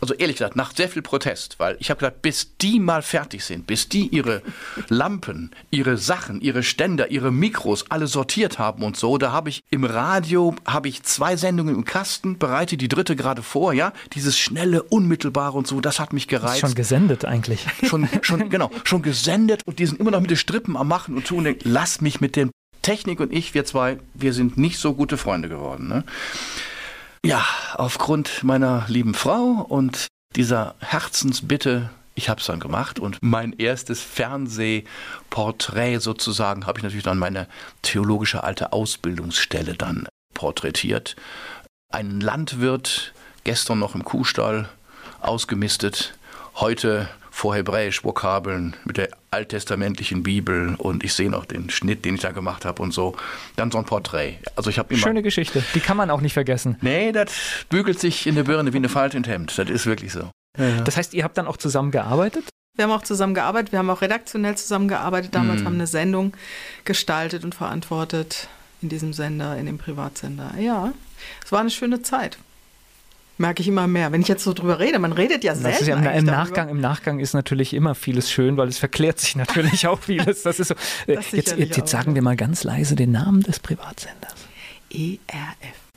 [0.00, 3.44] Also ehrlich gesagt, nach sehr viel Protest, weil ich habe gesagt, bis die mal fertig
[3.44, 4.42] sind, bis die ihre
[4.88, 9.64] Lampen, ihre Sachen, ihre Ständer, ihre Mikros alle sortiert haben und so, da habe ich
[9.70, 14.38] im Radio habe ich zwei Sendungen im Kasten, bereite die dritte gerade vor, ja, dieses
[14.38, 16.60] schnelle, unmittelbare und so, das hat mich gereizt.
[16.60, 17.66] Schon gesendet eigentlich.
[17.84, 21.16] Schon, schon, genau, schon gesendet und die sind immer noch mit den Strippen am Machen
[21.16, 21.56] und tun.
[21.64, 22.50] Lass mich mit den
[22.82, 25.88] Technik und ich, wir zwei, wir sind nicht so gute Freunde geworden.
[25.88, 26.04] Ne?
[27.24, 33.52] Ja, aufgrund meiner lieben Frau und dieser Herzensbitte, ich habe es dann gemacht und mein
[33.52, 37.48] erstes Fernsehporträt sozusagen habe ich natürlich dann meine
[37.82, 41.16] theologische alte Ausbildungsstelle dann porträtiert.
[41.92, 43.12] Ein Landwirt,
[43.44, 44.68] gestern noch im Kuhstall,
[45.20, 46.16] ausgemistet,
[46.54, 52.16] heute vor Hebräisch Vokabeln mit der alttestamentlichen Bibel und ich sehe noch den Schnitt, den
[52.16, 53.14] ich da gemacht habe und so.
[53.54, 54.38] Dann so ein Porträt.
[54.56, 56.78] Also ich habe immer Schöne Geschichte, die kann man auch nicht vergessen.
[56.80, 57.32] Nee, das
[57.68, 59.56] bügelt sich in der Birne wie eine Falte in Hemd.
[59.56, 60.32] Das ist wirklich so.
[60.58, 60.80] Ja.
[60.80, 62.42] Das heißt, ihr habt dann auch zusammen gearbeitet?
[62.74, 65.32] Wir haben auch zusammen gearbeitet, wir haben auch redaktionell zusammengearbeitet.
[65.32, 65.66] Damals mhm.
[65.66, 66.32] haben eine Sendung
[66.84, 68.48] gestaltet und verantwortet
[68.82, 70.54] in diesem Sender, in dem Privatsender.
[70.58, 70.92] Ja,
[71.44, 72.36] es war eine schöne Zeit
[73.38, 74.12] merke ich immer mehr.
[74.12, 75.86] Wenn ich jetzt so drüber rede, man redet ja selten.
[75.86, 79.36] Ja im, im Nachgang, Im Nachgang ist natürlich immer vieles schön, weil es verklärt sich
[79.36, 80.42] natürlich auch vieles.
[80.42, 80.74] Das ist so.
[81.06, 84.34] Das jetzt, jetzt, jetzt sagen wir mal ganz leise den Namen des Privatsenders.
[84.90, 85.88] ERF.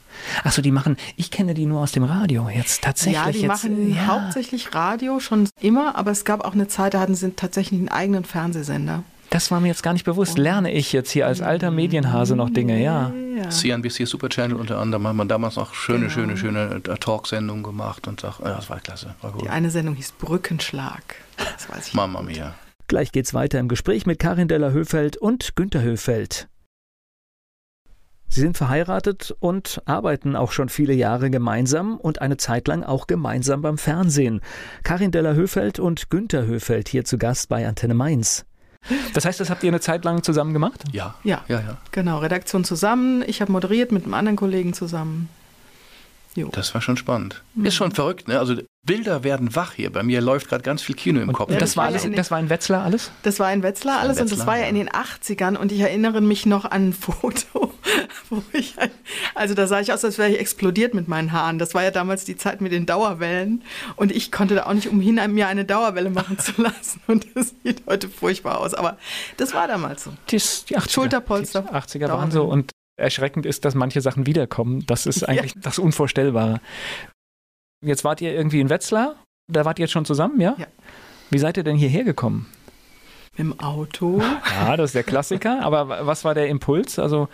[0.43, 3.15] Achso, die machen, ich kenne die nur aus dem Radio jetzt tatsächlich.
[3.15, 4.07] Ja, die jetzt, machen ja.
[4.07, 7.89] hauptsächlich Radio schon immer, aber es gab auch eine Zeit, da hatten sie tatsächlich einen
[7.89, 9.03] eigenen Fernsehsender.
[9.31, 10.37] Das war mir jetzt gar nicht bewusst.
[10.37, 13.13] Lerne ich jetzt hier als alter Medienhase noch Dinge, ja.
[13.33, 13.49] ja.
[13.49, 16.11] CNBC Super Channel unter anderem haben wir damals noch schöne, genau.
[16.11, 19.15] schöne, schöne äh, Talksendungen gemacht und sag, ja, das war klasse.
[19.21, 21.15] War Die eine Sendung hieß Brückenschlag.
[21.37, 21.93] Das weiß ich.
[21.93, 22.55] Mama mia.
[22.87, 26.49] Gleich geht's weiter im Gespräch mit Karin Deller Höfeld und Günter Höfeld.
[28.27, 33.07] Sie sind verheiratet und arbeiten auch schon viele Jahre gemeinsam und eine Zeit lang auch
[33.07, 34.41] gemeinsam beim Fernsehen.
[34.83, 38.45] Karin Deller Höfeld und Günter Höfeld hier zu Gast bei Antenne Mainz.
[39.13, 40.83] Das heißt, das habt ihr eine Zeit lang zusammen gemacht?
[40.91, 41.15] Ja.
[41.23, 41.77] Ja, ja, ja.
[41.91, 42.19] genau.
[42.19, 43.23] Redaktion zusammen.
[43.27, 45.29] Ich habe moderiert mit einem anderen Kollegen zusammen.
[46.35, 46.49] Jo.
[46.51, 47.43] Das war schon spannend.
[47.55, 47.65] Mhm.
[47.65, 48.39] Ist schon verrückt, ne?
[48.39, 49.91] Also Bilder werden wach hier.
[49.91, 51.55] Bei mir läuft gerade ganz viel Kino im und Kopf.
[51.55, 53.11] das, war alles, das war in Wetzlar alles?
[53.21, 55.81] Das war in Wetzlar alles Wetzlar, und das war ja in den 80ern und ich
[55.81, 57.73] erinnere mich noch an ein Foto,
[58.29, 58.73] wo ich,
[59.35, 61.59] also da sah ich aus, als wäre ich explodiert mit meinen Haaren.
[61.59, 63.63] Das war ja damals die Zeit mit den Dauerwellen
[63.97, 67.53] und ich konnte da auch nicht umhin, mir eine Dauerwelle machen zu lassen und das
[67.63, 68.73] sieht heute furchtbar aus.
[68.73, 68.97] Aber
[69.37, 70.11] das war damals so.
[70.29, 71.61] Die, die 80er, Schulterpolster.
[71.61, 74.85] Die 80er waren so und erschreckend ist, dass manche Sachen wiederkommen.
[74.85, 75.61] Das ist eigentlich ja.
[75.61, 76.61] das Unvorstellbare.
[77.83, 79.15] Jetzt wart ihr irgendwie in Wetzlar.
[79.47, 80.55] Da wart ihr jetzt schon zusammen, ja?
[80.57, 80.67] Ja.
[81.31, 82.47] Wie seid ihr denn hierher gekommen?
[83.37, 84.21] Dem Auto.
[84.21, 85.61] Ja, das ist der Klassiker.
[85.63, 86.99] Aber was war der Impuls?
[86.99, 87.27] Also,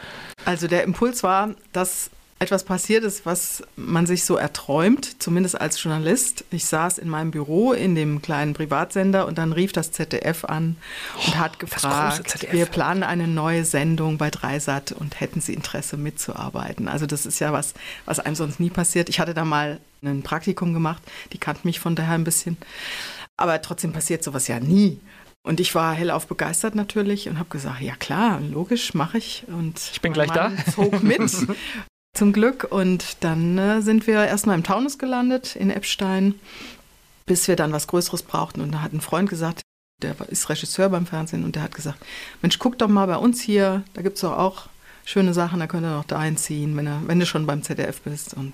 [0.46, 5.82] also der Impuls war, dass etwas passiert ist, was man sich so erträumt, zumindest als
[5.82, 6.46] Journalist.
[6.52, 10.78] Ich saß in meinem Büro in dem kleinen Privatsender und dann rief das ZDF an
[11.16, 15.98] und oh, hat gefragt, wir planen eine neue Sendung bei Dreisat und hätten Sie Interesse
[15.98, 16.88] mitzuarbeiten.
[16.88, 17.74] Also das ist ja was,
[18.06, 19.10] was einem sonst nie passiert.
[19.10, 21.02] Ich hatte da mal ein Praktikum gemacht,
[21.34, 22.58] die kannten mich von daher ein bisschen.
[23.36, 25.00] Aber trotzdem passiert sowas ja nie.
[25.42, 29.46] Und ich war hellauf begeistert natürlich und habe gesagt, ja klar, logisch, mache ich.
[29.48, 30.72] Und ich bin gleich Mann da.
[30.72, 31.22] Zog mit.
[32.18, 32.68] zum Glück.
[32.70, 36.36] Und dann äh, sind wir erstmal im Taunus gelandet, in Eppstein,
[37.26, 38.62] bis wir dann was Größeres brauchten.
[38.62, 39.62] Und da hat ein Freund gesagt,
[40.02, 42.00] der ist Regisseur beim Fernsehen und der hat gesagt,
[42.42, 44.68] Mensch, guck doch mal bei uns hier, da gibt es doch auch
[45.06, 48.02] schöne Sachen, da könnt ihr noch da einziehen, wenn, er, wenn du schon beim ZDF
[48.02, 48.36] bist.
[48.36, 48.54] Und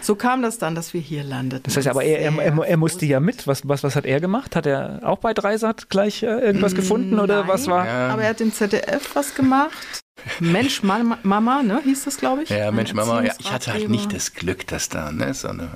[0.00, 1.62] so kam das dann, dass wir hier landeten.
[1.64, 3.46] Das heißt aber, er, er, er, er musste ja mit.
[3.46, 4.56] Was, was, was hat er gemacht?
[4.56, 7.86] Hat er auch bei Dreisat gleich äh, irgendwas mm, gefunden oder Nein, was war?
[7.86, 10.03] Aber er hat im ZDF was gemacht.
[10.40, 12.48] Mensch Mama, Mama, ne, hieß das, glaube ich.
[12.48, 13.22] Ja, Mensch Mama.
[13.22, 15.68] Ja, ich hatte halt nicht das Glück, dass da ne, so, eine,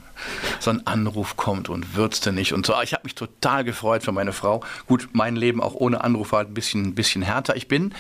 [0.61, 2.74] so ein Anruf kommt und würzte nicht und so.
[2.83, 4.62] Ich habe mich total gefreut für meine Frau.
[4.87, 7.57] Gut, mein Leben auch ohne Anruf war halt ein bisschen, ein bisschen härter.
[7.57, 7.94] Ich bin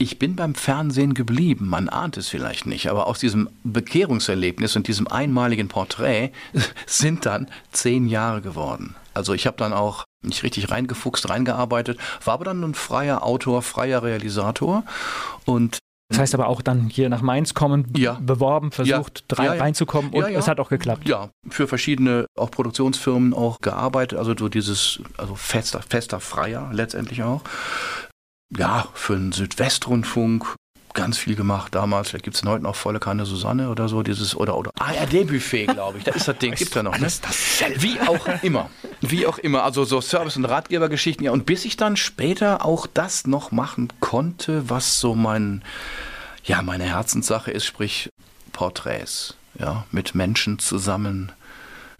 [0.00, 4.86] ich bin beim Fernsehen geblieben, man ahnt es vielleicht nicht, aber aus diesem Bekehrungserlebnis und
[4.86, 6.30] diesem einmaligen Porträt
[6.86, 8.94] sind dann zehn Jahre geworden.
[9.18, 13.62] Also ich habe dann auch nicht richtig reingefuchst, reingearbeitet, war aber dann ein freier Autor,
[13.62, 14.84] freier Realisator
[15.44, 15.78] und
[16.10, 18.14] das heißt aber auch dann hier nach Mainz kommen, ja.
[18.14, 19.44] beworben, versucht ja.
[19.44, 21.06] Ja, reinzukommen und es hat auch geklappt.
[21.06, 27.24] Ja, für verschiedene auch Produktionsfirmen auch gearbeitet, also so dieses, also fester, fester Freier letztendlich
[27.24, 27.42] auch
[28.56, 30.56] ja, für den Südwestrundfunk
[30.98, 32.10] ganz viel gemacht damals.
[32.10, 35.98] Vielleicht gibt es heute noch volle Kanne Susanne oder so, dieses, oder, oder ARD-Buffet, glaube
[35.98, 36.04] ich.
[36.04, 36.98] Da ist das Ding, gibt es ja noch.
[36.98, 37.08] Ne?
[37.78, 38.70] Wie auch immer.
[39.00, 39.64] Wie auch immer.
[39.64, 41.24] Also so Service- und Ratgebergeschichten.
[41.24, 45.62] Ja, und bis ich dann später auch das noch machen konnte, was so mein,
[46.44, 48.10] ja, meine Herzenssache ist, sprich
[48.52, 49.34] Porträts.
[49.58, 51.32] Ja, mit Menschen zusammen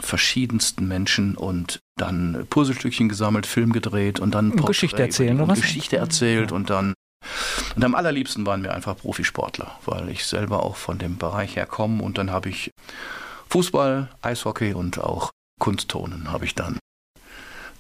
[0.01, 5.61] verschiedensten Menschen und dann Puzzlestückchen gesammelt, Film gedreht und dann und Geschichte erzählen oder was?
[5.61, 6.95] Geschichte erzählt und dann
[7.77, 11.67] und am allerliebsten waren wir einfach Profisportler, weil ich selber auch von dem Bereich her
[11.67, 12.71] komme und dann habe ich
[13.51, 16.79] Fußball, Eishockey und auch Kunsttonen habe ich dann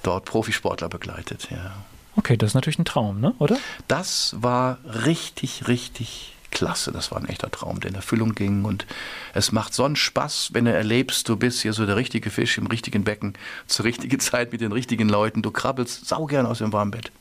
[0.03, 1.73] dort Profisportler begleitet, ja.
[2.17, 3.35] Okay, das ist natürlich ein Traum, ne?
[3.39, 3.57] oder?
[3.87, 6.91] Das war richtig, richtig klasse.
[6.91, 8.65] Das war ein echter Traum, der in Erfüllung ging.
[8.65, 8.87] Und
[9.35, 12.59] es macht so einen Spaß, wenn du erlebst, du bist hier so der richtige Fisch
[12.59, 13.35] im richtigen Becken,
[13.67, 15.43] zur richtigen Zeit mit den richtigen Leuten.
[15.43, 17.13] Du krabbelst saugern aus dem warmen Bett.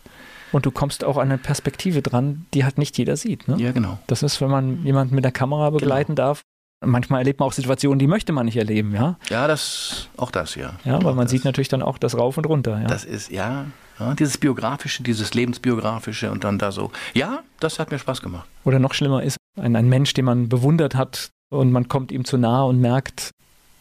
[0.51, 3.47] Und du kommst auch an eine Perspektive dran, die halt nicht jeder sieht.
[3.47, 3.57] Ne?
[3.59, 3.99] Ja, genau.
[4.07, 6.27] Das ist, wenn man jemanden mit der Kamera begleiten genau.
[6.27, 6.41] darf.
[6.85, 9.17] Manchmal erlebt man auch Situationen, die möchte man nicht erleben, ja?
[9.29, 10.73] Ja, das, auch das, ja.
[10.85, 11.31] Ja, weil auch man das.
[11.31, 12.87] sieht natürlich dann auch das Rauf und Runter, ja.
[12.87, 13.65] Das ist, ja,
[13.99, 16.91] ja, dieses Biografische, dieses Lebensbiografische und dann da so.
[17.15, 18.47] Ja, das hat mir Spaß gemacht.
[18.63, 22.25] Oder noch schlimmer ist, ein, ein Mensch, den man bewundert hat und man kommt ihm
[22.25, 23.31] zu nahe und merkt,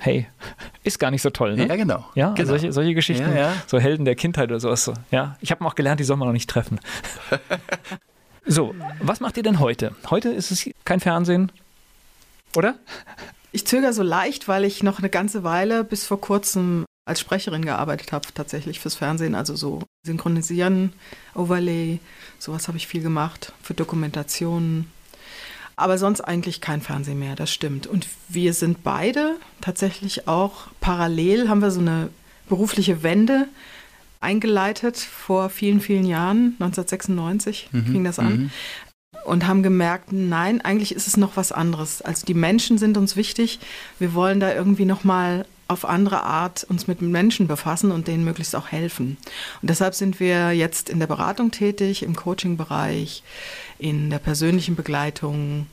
[0.01, 0.27] hey,
[0.85, 1.67] ist gar nicht so toll, ne?
[1.67, 2.05] Ja, genau.
[2.15, 2.49] Ja, genau.
[2.49, 3.53] Solche, solche Geschichten, ja, ja.
[3.67, 4.91] so Helden der Kindheit oder sowas.
[5.11, 6.81] Ja, ich habe auch gelernt, die soll man noch nicht treffen.
[8.47, 9.95] so, was macht ihr denn heute?
[10.11, 11.51] Heute ist es kein Fernsehen,
[12.55, 12.77] oder?
[13.53, 17.65] Ich zögere so leicht, weil ich noch eine ganze Weile bis vor kurzem als Sprecherin
[17.65, 20.93] gearbeitet habe, tatsächlich fürs Fernsehen, also so synchronisieren,
[21.35, 22.01] Overlay,
[22.39, 24.91] sowas habe ich viel gemacht, für Dokumentationen.
[25.77, 27.87] Aber sonst eigentlich kein Fernsehen mehr, das stimmt.
[27.87, 32.09] Und wir sind beide tatsächlich auch parallel, haben wir so eine
[32.49, 33.47] berufliche Wende
[34.21, 37.87] eingeleitet vor vielen, vielen Jahren, 1996 mhm.
[37.87, 38.37] fing das an.
[38.37, 38.51] Mhm.
[39.25, 42.01] Und haben gemerkt, nein, eigentlich ist es noch was anderes.
[42.01, 43.59] Also die Menschen sind uns wichtig.
[43.99, 48.25] Wir wollen da irgendwie noch mal auf andere Art uns mit Menschen befassen und denen
[48.25, 49.17] möglichst auch helfen.
[49.63, 53.25] Und deshalb sind wir jetzt in der Beratung tätig, im Coaching-Bereich,
[53.79, 55.67] in der persönlichen Begleitung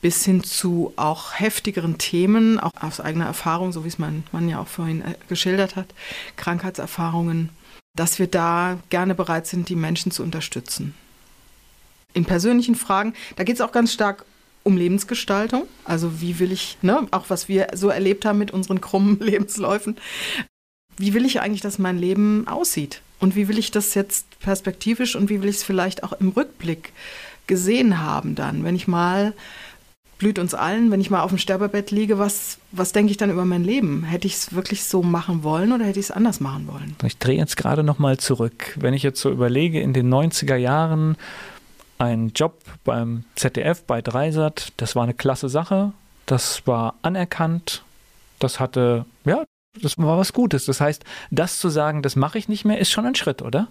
[0.00, 4.48] bis hin zu auch heftigeren Themen, auch aus eigener Erfahrung, so wie es mein Mann
[4.48, 5.94] ja auch vorhin äh, geschildert hat,
[6.36, 7.50] Krankheitserfahrungen,
[7.96, 10.94] dass wir da gerne bereit sind, die Menschen zu unterstützen.
[12.14, 14.24] In persönlichen Fragen, da geht es auch ganz stark
[14.64, 15.66] um Lebensgestaltung.
[15.84, 19.96] Also wie will ich, ne, auch was wir so erlebt haben mit unseren krummen Lebensläufen,
[20.96, 23.02] wie will ich eigentlich, dass mein Leben aussieht?
[23.18, 26.30] Und wie will ich das jetzt perspektivisch und wie will ich es vielleicht auch im
[26.30, 26.92] Rückblick
[27.46, 29.34] gesehen haben dann, wenn ich mal
[30.18, 33.28] blüht uns allen, wenn ich mal auf dem Sterbebett liege, was, was denke ich dann
[33.28, 34.04] über mein Leben?
[34.04, 36.94] Hätte ich es wirklich so machen wollen oder hätte ich es anders machen wollen?
[37.04, 38.76] Ich drehe jetzt gerade nochmal zurück.
[38.78, 41.16] Wenn ich jetzt so überlege, in den 90er Jahren
[41.98, 44.72] ein Job beim ZDF, bei Dreisat.
[44.76, 45.92] Das war eine klasse Sache.
[46.26, 47.82] Das war anerkannt.
[48.38, 49.44] Das hatte, ja,
[49.80, 50.66] das war was Gutes.
[50.66, 53.68] Das heißt, das zu sagen, das mache ich nicht mehr, ist schon ein Schritt, oder?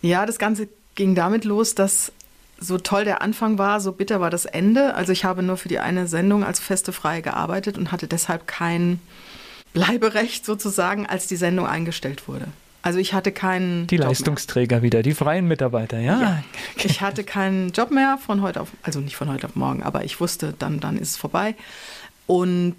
[0.00, 2.12] Ja, das Ganze ging damit los, dass
[2.62, 4.94] so toll der Anfang war, so bitter war das Ende.
[4.94, 8.46] Also ich habe nur für die eine Sendung als feste Freie gearbeitet und hatte deshalb
[8.46, 9.00] kein
[9.72, 12.46] Bleiberecht sozusagen, als die Sendung eingestellt wurde.
[12.82, 13.86] Also ich hatte keinen.
[13.86, 14.82] Die Job Leistungsträger mehr.
[14.82, 16.20] wieder, die freien Mitarbeiter, ja.
[16.20, 16.44] ja.
[16.76, 20.04] Ich hatte keinen Job mehr von heute auf, also nicht von heute auf morgen, aber
[20.04, 21.54] ich wusste, dann, dann ist es vorbei.
[22.26, 22.76] Und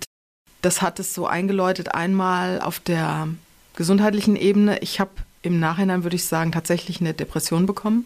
[0.61, 3.27] das hat es so eingeläutet, einmal auf der
[3.75, 4.79] gesundheitlichen Ebene.
[4.79, 8.05] Ich habe im Nachhinein, würde ich sagen, tatsächlich eine Depression bekommen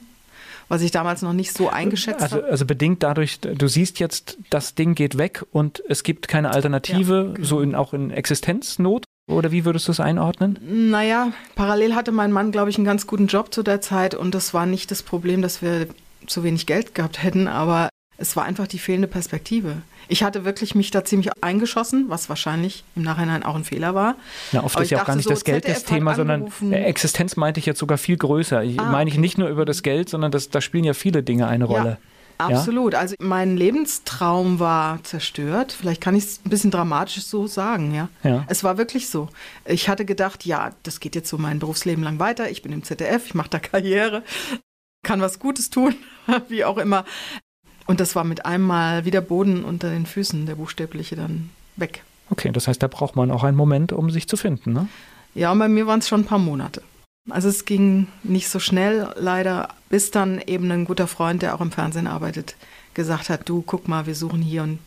[0.68, 2.48] was ich damals noch nicht so eingeschätzt also, habe.
[2.48, 7.28] Also bedingt dadurch, du siehst jetzt, das Ding geht weg und es gibt keine Alternative,
[7.28, 7.48] ja, genau.
[7.48, 9.06] so in, auch in Existenznot.
[9.30, 10.58] Oder wie würdest du es einordnen?
[10.90, 14.34] Naja, parallel hatte mein Mann, glaube ich, einen ganz guten Job zu der Zeit und
[14.34, 15.88] das war nicht das Problem, dass wir
[16.28, 19.82] zu wenig Geld gehabt hätten, aber es war einfach die fehlende Perspektive.
[20.08, 24.15] Ich hatte wirklich mich da ziemlich eingeschossen, was wahrscheinlich im Nachhinein auch ein Fehler war.
[24.52, 27.60] Na, oft ist ja auch gar nicht so, das Geld das Thema, sondern Existenz meinte
[27.60, 28.63] ich jetzt sogar viel größer.
[28.63, 31.24] Ich ah, meine ich nicht nur über das Geld, sondern das, da spielen ja viele
[31.24, 31.89] Dinge eine Rolle.
[31.89, 31.98] Ja.
[32.38, 32.93] Absolut.
[32.93, 33.00] Ja?
[33.00, 35.72] Also mein Lebenstraum war zerstört.
[35.72, 38.10] Vielleicht kann ich es ein bisschen dramatisch so sagen, ja?
[38.24, 38.46] ja.
[38.48, 39.30] Es war wirklich so.
[39.65, 42.50] Ich hatte gedacht, ja, das geht jetzt so mein Berufsleben lang weiter.
[42.50, 44.24] Ich bin im ZDF, ich mache da Karriere,
[45.04, 45.96] kann was Gutes tun,
[46.50, 47.06] wie auch immer.
[47.88, 52.04] Und das war mit einmal wieder Boden unter den Füßen, der buchstäbliche dann weg.
[52.30, 54.88] Okay, das heißt, da braucht man auch einen Moment, um sich zu finden, ne?
[55.34, 56.82] Ja, und bei mir waren es schon ein paar Monate.
[57.30, 61.62] Also es ging nicht so schnell, leider, bis dann eben ein guter Freund, der auch
[61.62, 62.56] im Fernsehen arbeitet,
[62.93, 64.80] gesagt hat, du guck mal, wir suchen hier und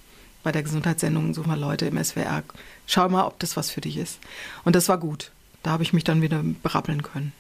[0.43, 2.43] bei der Gesundheitssendung suchen wir Leute im SWR.
[2.87, 4.19] Schau mal, ob das was für dich ist.
[4.65, 5.33] Und das war gut.
[5.63, 7.33] Da habe ich mich dann wieder berappeln können.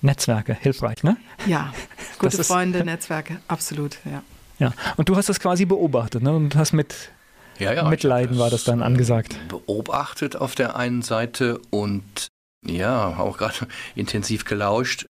[0.00, 1.16] Netzwerke, hilfreich, ne?
[1.46, 1.72] Ja,
[2.18, 4.22] gute Freunde, Netzwerke, absolut, ja.
[4.58, 6.34] Ja, und du hast das quasi beobachtet ne?
[6.34, 7.10] und hast mit
[7.58, 9.36] ja, ja, Mitleiden war das dann angesagt.
[9.48, 12.28] Beobachtet auf der einen Seite und
[12.64, 15.06] ja, auch gerade intensiv gelauscht,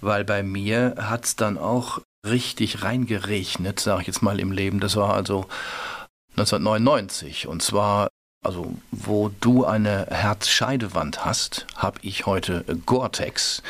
[0.00, 4.80] weil bei mir hat es dann auch richtig reingeregnet, sage ich jetzt mal im Leben.
[4.80, 5.46] Das war also
[6.32, 8.08] 1999 und zwar
[8.42, 13.62] Also wo du eine Herzscheidewand hast, habe ich heute Gore-Tex.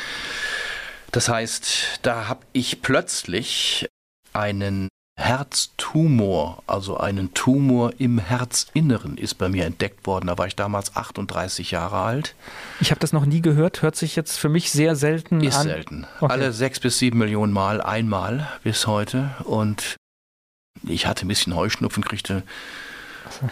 [1.11, 3.89] Das heißt, da habe ich plötzlich
[4.33, 10.27] einen Herztumor, also einen Tumor im Herzinneren ist bei mir entdeckt worden.
[10.27, 12.35] Da war ich damals 38 Jahre alt.
[12.79, 15.67] Ich habe das noch nie gehört, hört sich jetzt für mich sehr selten ist an.
[15.67, 16.07] Ist selten.
[16.19, 16.31] Okay.
[16.31, 19.35] Alle sechs bis sieben Millionen Mal einmal bis heute.
[19.43, 19.95] Und
[20.87, 22.43] ich hatte ein bisschen Heuschnupfen, kriegte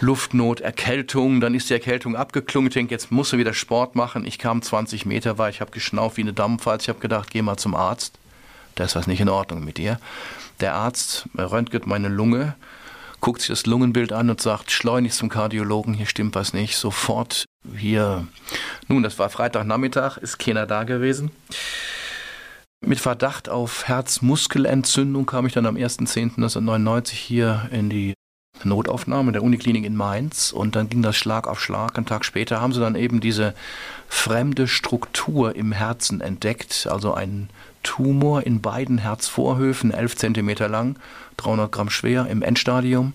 [0.02, 2.68] Luftnot, Erkältung, dann ist die Erkältung abgeklungen.
[2.70, 4.26] Ich denke, jetzt muss er wieder Sport machen.
[4.26, 6.86] Ich kam 20 Meter weit, ich habe geschnauft wie eine Dampfwalze.
[6.86, 8.19] Ich habe gedacht, geh mal zum Arzt.
[8.80, 10.00] Da ist was nicht in Ordnung mit dir.
[10.62, 12.56] Der Arzt röntgt meine Lunge,
[13.20, 16.78] guckt sich das Lungenbild an und sagt, schleunigst zum Kardiologen, hier stimmt was nicht.
[16.78, 17.44] Sofort
[17.76, 18.26] hier.
[18.88, 21.32] Nun, das war Freitagnachmittag, ist keiner da gewesen.
[22.80, 28.13] Mit Verdacht auf Herzmuskelentzündung kam ich dann am 1.10.1999 hier in die
[28.63, 31.98] Notaufnahme der Uniklinik in Mainz und dann ging das Schlag auf Schlag.
[31.98, 33.54] Einen Tag später haben sie dann eben diese
[34.08, 37.50] fremde Struktur im Herzen entdeckt, also ein
[37.84, 40.98] Tumor in beiden Herzvorhöfen, 11 cm lang,
[41.38, 43.13] 300 Gramm schwer im Endstadium.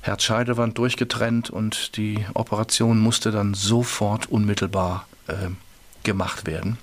[0.00, 5.34] Herzscheidewand durchgetrennt und die Operation musste dann sofort unmittelbar äh,
[6.02, 6.78] gemacht werden.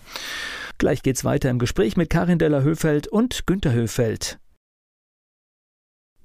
[0.77, 4.37] Gleich geht's weiter im Gespräch mit Karin Della Höfeld und Günter Höfeld.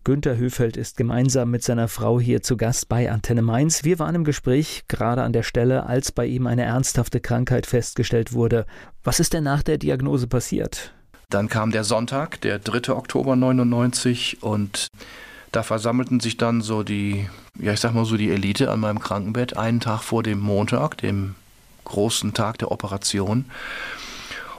[0.03, 3.85] Günter Höfeld ist gemeinsam mit seiner Frau hier zu Gast bei Antenne Mainz.
[3.85, 8.33] Wir waren im Gespräch gerade an der Stelle, als bei ihm eine ernsthafte Krankheit festgestellt
[8.33, 8.65] wurde.
[9.05, 10.95] Was ist denn nach der Diagnose passiert?
[11.29, 12.95] Dann kam der Sonntag, der 3.
[12.95, 14.89] Oktober 99 und
[15.53, 19.01] da versammelten sich dann so die, ja ich sag mal so die Elite an meinem
[19.01, 21.35] Krankenbett einen Tag vor dem Montag, dem
[21.85, 23.45] großen Tag der Operation.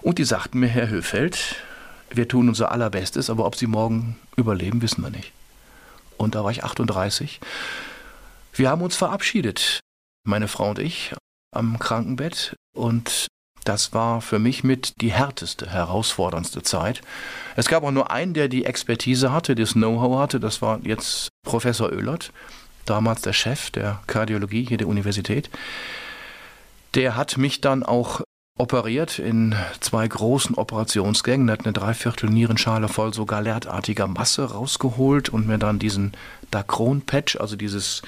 [0.03, 1.55] Und die sagten mir, Herr Höfeld,
[2.13, 5.31] wir tun unser Allerbestes, aber ob sie morgen überleben, wissen wir nicht.
[6.17, 7.39] Und da war ich 38.
[8.53, 9.79] Wir haben uns verabschiedet,
[10.23, 11.13] meine Frau und ich,
[11.51, 12.55] am Krankenbett.
[12.75, 13.27] Und
[13.63, 17.01] das war für mich mit die härteste, herausforderndste Zeit.
[17.55, 20.39] Es gab auch nur einen, der die Expertise hatte, das Know-how hatte.
[20.39, 22.31] Das war jetzt Professor Oehlert,
[22.85, 25.49] damals der Chef der Kardiologie hier der Universität.
[26.95, 28.21] Der hat mich dann auch
[28.61, 35.47] operiert in zwei großen Operationsgängen, hat eine Dreiviertel Nierenschale voll so galertartiger Masse rausgeholt und
[35.47, 36.13] mir dann diesen
[36.51, 38.03] Dacron-Patch, also dieses,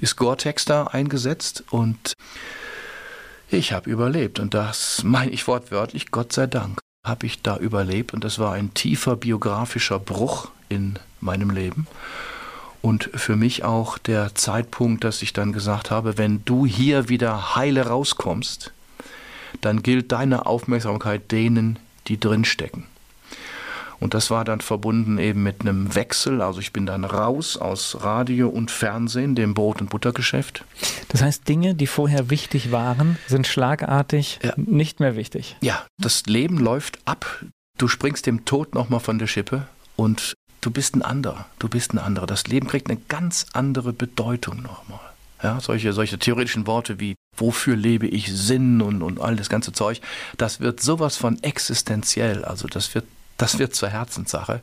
[0.00, 1.64] dieses Gore-Tex da eingesetzt.
[1.70, 2.14] Und
[3.50, 4.40] ich habe überlebt.
[4.40, 8.14] Und das meine ich wortwörtlich, Gott sei Dank habe ich da überlebt.
[8.14, 11.86] Und das war ein tiefer biografischer Bruch in meinem Leben.
[12.80, 17.54] Und für mich auch der Zeitpunkt, dass ich dann gesagt habe, wenn du hier wieder
[17.54, 18.72] heile rauskommst,
[19.60, 22.84] dann gilt deine Aufmerksamkeit denen, die drinstecken.
[24.00, 26.40] Und das war dann verbunden eben mit einem Wechsel.
[26.40, 30.64] Also ich bin dann raus aus Radio und Fernsehen, dem Brot- und Buttergeschäft.
[31.08, 34.54] Das heißt, Dinge, die vorher wichtig waren, sind schlagartig ja.
[34.56, 35.56] nicht mehr wichtig.
[35.60, 37.44] Ja, das Leben läuft ab.
[37.76, 40.32] Du springst dem Tod nochmal von der Schippe und
[40.62, 41.46] du bist ein anderer.
[41.58, 42.26] Du bist ein anderer.
[42.26, 45.00] Das Leben kriegt eine ganz andere Bedeutung nochmal.
[45.42, 49.72] Ja, solche, solche theoretischen Worte wie wofür lebe ich Sinn und, und all das ganze
[49.72, 50.00] Zeug,
[50.36, 54.62] das wird sowas von existenziell, also das wird, das wird zur Herzenssache.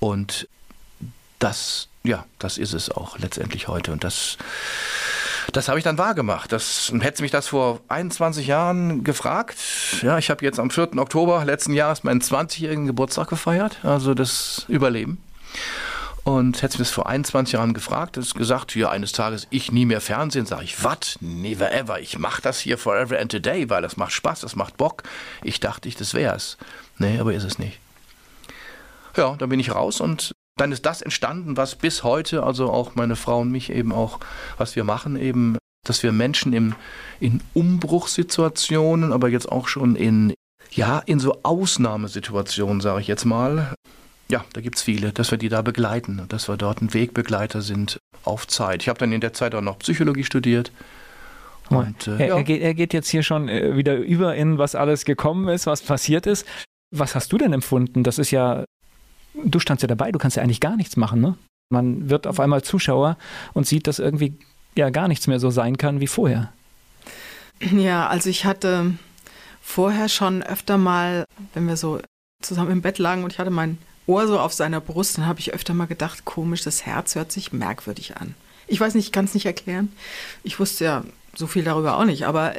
[0.00, 0.48] Und
[1.38, 3.92] das, ja, das ist es auch letztendlich heute.
[3.92, 4.38] Und das,
[5.52, 6.52] das habe ich dann wahrgemacht.
[6.52, 9.56] Das, hätte mich das vor 21 Jahren gefragt.
[10.02, 10.98] Ja, ich habe jetzt am 4.
[10.98, 15.22] Oktober letzten Jahres meinen 20-jährigen Geburtstag gefeiert, also das Überleben.
[16.28, 19.86] Und hätte mich das vor 21 Jahren gefragt, ist gesagt, hier eines Tages, ich nie
[19.86, 21.16] mehr Fernsehen, sage ich, was?
[21.22, 22.00] Never ever.
[22.00, 25.04] Ich mache das hier forever and today, weil das macht Spaß, das macht Bock.
[25.42, 26.58] Ich dachte, ich, das wär's.
[26.98, 27.80] Nee, aber ist es nicht.
[29.16, 32.94] Ja, dann bin ich raus und dann ist das entstanden, was bis heute, also auch
[32.94, 34.20] meine Frau und mich eben auch,
[34.58, 36.74] was wir machen, eben, dass wir Menschen im,
[37.20, 40.34] in Umbruchssituationen, aber jetzt auch schon in,
[40.72, 43.72] ja, in so Ausnahmesituationen, sage ich jetzt mal,
[44.30, 46.92] ja, da gibt es viele, dass wir die da begleiten und dass wir dort ein
[46.92, 48.82] Wegbegleiter sind auf Zeit.
[48.82, 50.70] Ich habe dann in der Zeit auch noch Psychologie studiert.
[51.70, 52.36] Und, äh, er, ja.
[52.36, 55.66] er, geht, er, geht, jetzt hier schon äh, wieder über in, was alles gekommen ist,
[55.66, 56.46] was passiert ist.
[56.94, 58.04] Was hast du denn empfunden?
[58.04, 58.64] Das ist ja,
[59.44, 61.36] du standst ja dabei, du kannst ja eigentlich gar nichts machen, ne?
[61.70, 63.18] Man wird auf einmal Zuschauer
[63.52, 64.38] und sieht, dass irgendwie
[64.74, 66.50] ja gar nichts mehr so sein kann wie vorher.
[67.60, 68.94] Ja, also ich hatte
[69.60, 72.00] vorher schon öfter mal, wenn wir so
[72.40, 73.76] zusammen im Bett lagen und ich hatte meinen
[74.08, 77.30] Ohr so auf seiner Brust, dann habe ich öfter mal gedacht, komisch, das Herz hört
[77.30, 78.34] sich merkwürdig an.
[78.66, 79.92] Ich weiß nicht, ich kann es nicht erklären.
[80.42, 81.04] Ich wusste ja
[81.34, 82.54] so viel darüber auch nicht, aber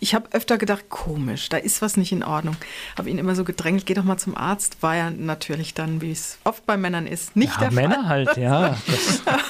[0.00, 2.56] ich habe öfter gedacht, komisch, da ist was nicht in Ordnung.
[2.98, 4.82] Habe ihn immer so gedrängelt, geh doch mal zum Arzt.
[4.82, 8.08] War ja natürlich dann, wie es oft bei Männern ist, nicht ja, der Männer Fall.
[8.08, 8.76] halt, ja.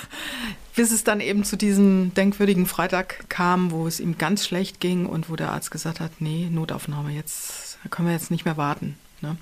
[0.77, 5.07] bis es dann eben zu diesem denkwürdigen Freitag kam, wo es ihm ganz schlecht ging
[5.07, 8.97] und wo der Arzt gesagt hat, nee, Notaufnahme, jetzt können wir jetzt nicht mehr warten.
[9.23, 9.37] Ne?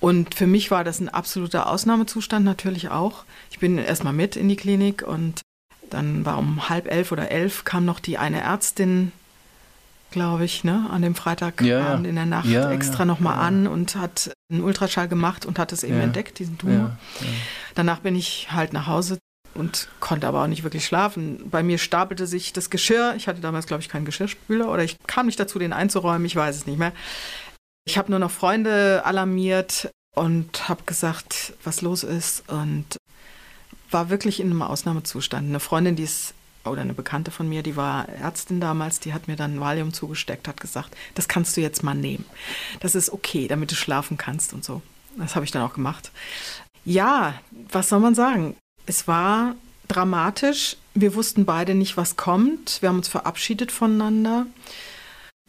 [0.00, 3.24] Und für mich war das ein absoluter Ausnahmezustand natürlich auch.
[3.50, 5.42] Ich bin erstmal mit in die Klinik und
[5.90, 9.12] dann war um halb elf oder elf kam noch die eine Ärztin,
[10.10, 13.42] glaube ich, ne, an dem Freitagabend ja, in der Nacht ja, extra ja, nochmal ja.
[13.42, 16.96] an und hat einen Ultraschall gemacht und hat es eben entdeckt, diesen Tumor.
[17.74, 19.18] Danach bin ich halt nach Hause
[19.54, 21.50] und konnte aber auch nicht wirklich schlafen.
[21.50, 23.14] Bei mir stapelte sich das Geschirr.
[23.16, 26.24] Ich hatte damals, glaube ich, keinen Geschirrspüler oder ich kam nicht dazu, den einzuräumen.
[26.24, 26.92] Ich weiß es nicht mehr.
[27.88, 32.84] Ich habe nur noch Freunde alarmiert und habe gesagt, was los ist und
[33.90, 35.48] war wirklich in einem Ausnahmezustand.
[35.48, 36.34] Eine Freundin, die ist
[36.66, 40.48] oder eine Bekannte von mir, die war Ärztin damals, die hat mir dann Valium zugesteckt,
[40.48, 42.26] hat gesagt, das kannst du jetzt mal nehmen.
[42.80, 44.82] Das ist okay, damit du schlafen kannst und so.
[45.16, 46.10] Das habe ich dann auch gemacht.
[46.84, 47.40] Ja,
[47.72, 48.54] was soll man sagen?
[48.84, 49.54] Es war
[49.88, 50.76] dramatisch.
[50.92, 52.82] Wir wussten beide nicht, was kommt.
[52.82, 54.44] Wir haben uns verabschiedet voneinander.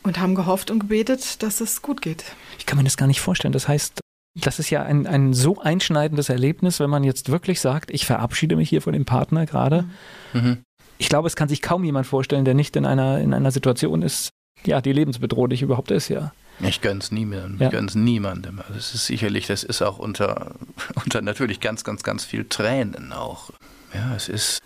[0.04, 2.24] Und haben gehofft und gebetet, dass es gut geht.
[2.58, 3.52] Ich kann mir das gar nicht vorstellen.
[3.52, 4.00] Das heißt,
[4.36, 8.56] das ist ja ein, ein so einschneidendes Erlebnis, wenn man jetzt wirklich sagt, ich verabschiede
[8.56, 9.86] mich hier von dem Partner gerade.
[10.34, 10.60] Mhm.
[10.98, 14.02] Ich glaube, es kann sich kaum jemand vorstellen, der nicht in einer, in einer Situation
[14.02, 14.30] ist,
[14.66, 16.34] ja, die lebensbedrohlich überhaupt ist, ja.
[16.62, 17.58] Ich gönne es niemandem.
[17.60, 17.68] Ja.
[17.68, 18.58] Ich gönne es niemandem.
[18.58, 20.56] Das also ist sicherlich, das ist auch unter,
[20.96, 23.52] unter natürlich ganz, ganz, ganz viel Tränen auch.
[23.94, 24.60] Ja, es ist,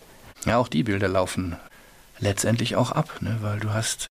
[0.45, 1.55] ja, auch die Bilder laufen
[2.19, 4.07] letztendlich auch ab, ne, weil du hast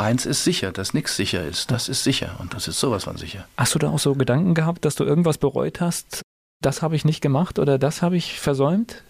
[0.00, 1.70] eins ist sicher, dass nichts sicher ist.
[1.70, 3.46] Das ist sicher und das ist sowas von sicher.
[3.56, 6.22] Hast du da auch so Gedanken gehabt, dass du irgendwas bereut hast?
[6.60, 9.02] Das habe ich nicht gemacht oder das habe ich versäumt?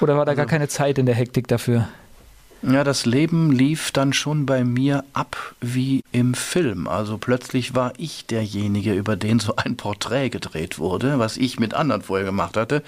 [0.00, 1.88] Oder war da also, gar keine Zeit in der Hektik dafür?
[2.64, 6.86] Ja, das Leben lief dann schon bei mir ab wie im Film.
[6.86, 11.74] Also plötzlich war ich derjenige, über den so ein Porträt gedreht wurde, was ich mit
[11.74, 12.84] anderen vorher gemacht hatte.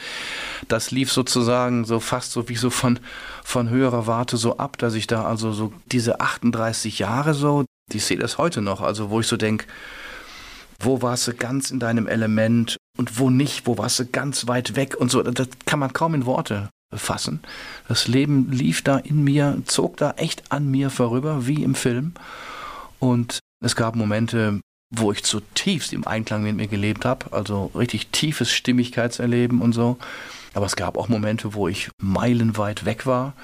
[0.68, 3.00] Das lief sozusagen so fast so wie so von,
[3.44, 8.04] von höherer Warte so ab, dass ich da also so diese 38 Jahre so, ich
[8.04, 9.66] sehe das heute noch, also wo ich so denke,
[10.80, 14.74] wo warst du ganz in deinem Element und wo nicht, wo warst du ganz weit
[14.74, 17.40] weg und so, das kann man kaum in Worte fassen.
[17.86, 22.14] Das Leben lief da in mir, zog da echt an mir vorüber, wie im Film.
[22.98, 24.60] Und es gab Momente,
[24.96, 29.98] wo ich zutiefst im Einklang mit mir gelebt habe, also richtig tiefes Stimmigkeitserleben und so.
[30.54, 33.34] Aber es gab auch Momente, wo ich meilenweit weg war.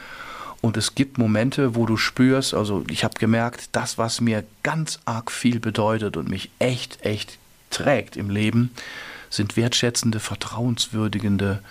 [0.60, 5.00] Und es gibt Momente, wo du spürst, also ich habe gemerkt, das, was mir ganz
[5.06, 7.38] arg viel bedeutet und mich echt, echt
[7.70, 8.70] trägt im Leben,
[9.30, 11.62] sind wertschätzende, vertrauenswürdigende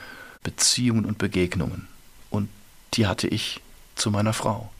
[0.43, 1.87] Beziehungen und Begegnungen.
[2.29, 2.49] Und
[2.95, 3.61] die hatte ich
[3.95, 4.71] zu meiner Frau.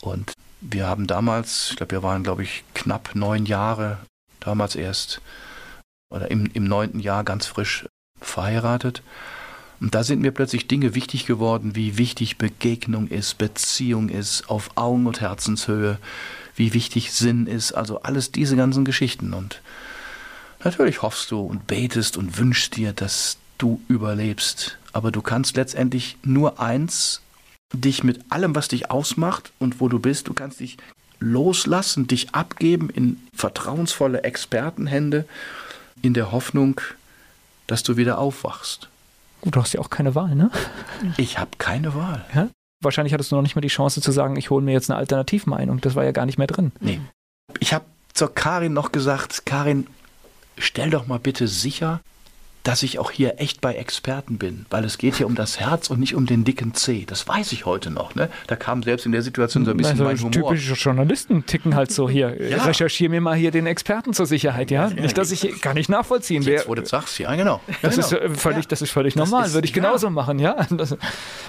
[0.00, 3.98] Und wir haben damals, ich glaube, wir waren, glaube ich, knapp neun Jahre,
[4.40, 5.20] damals erst,
[6.10, 7.86] oder im, im neunten Jahr ganz frisch
[8.20, 9.02] verheiratet.
[9.80, 14.70] Und da sind mir plötzlich Dinge wichtig geworden, wie wichtig Begegnung ist, Beziehung ist, auf
[14.76, 15.98] Augen- und Herzenshöhe,
[16.56, 19.32] wie wichtig Sinn ist, also alles diese ganzen Geschichten.
[19.32, 19.62] Und
[20.64, 24.78] natürlich hoffst du und betest und wünschst dir, dass du überlebst.
[24.92, 27.22] Aber du kannst letztendlich nur eins,
[27.72, 30.78] dich mit allem, was dich ausmacht und wo du bist, du kannst dich
[31.20, 35.26] loslassen, dich abgeben in vertrauensvolle Expertenhände,
[36.02, 36.80] in der Hoffnung,
[37.66, 38.88] dass du wieder aufwachst.
[39.44, 40.50] Du hast ja auch keine Wahl, ne?
[41.16, 42.24] Ich habe keine Wahl.
[42.34, 42.48] Ja?
[42.80, 44.98] Wahrscheinlich hattest du noch nicht mal die Chance zu sagen, ich hole mir jetzt eine
[44.98, 45.80] Alternativmeinung.
[45.80, 46.72] Das war ja gar nicht mehr drin.
[46.80, 47.00] Nee.
[47.60, 49.86] Ich habe zur Karin noch gesagt, Karin,
[50.56, 52.00] stell doch mal bitte sicher,
[52.68, 55.88] dass ich auch hier echt bei Experten bin, weil es geht hier um das Herz
[55.88, 57.06] und nicht um den dicken C.
[57.06, 58.14] Das weiß ich heute noch.
[58.14, 58.28] Ne?
[58.46, 60.50] Da kam selbst in der Situation so ein bisschen also, mein Humor.
[60.50, 62.36] Typische Journalisten ticken halt so hier.
[62.48, 62.64] Ja.
[62.64, 64.88] Recherchiere mir mal hier den Experten zur Sicherheit, ja?
[64.88, 66.58] ja nicht, dass ich gar nicht nachvollziehen werde.
[66.58, 67.60] Jetzt, wo du sagst, ja, genau.
[67.82, 68.24] Das, genau.
[68.32, 69.46] Ist, völlig, das ist völlig normal.
[69.46, 70.66] Ist, Würde ich genauso machen, ja?
[70.70, 70.96] Das,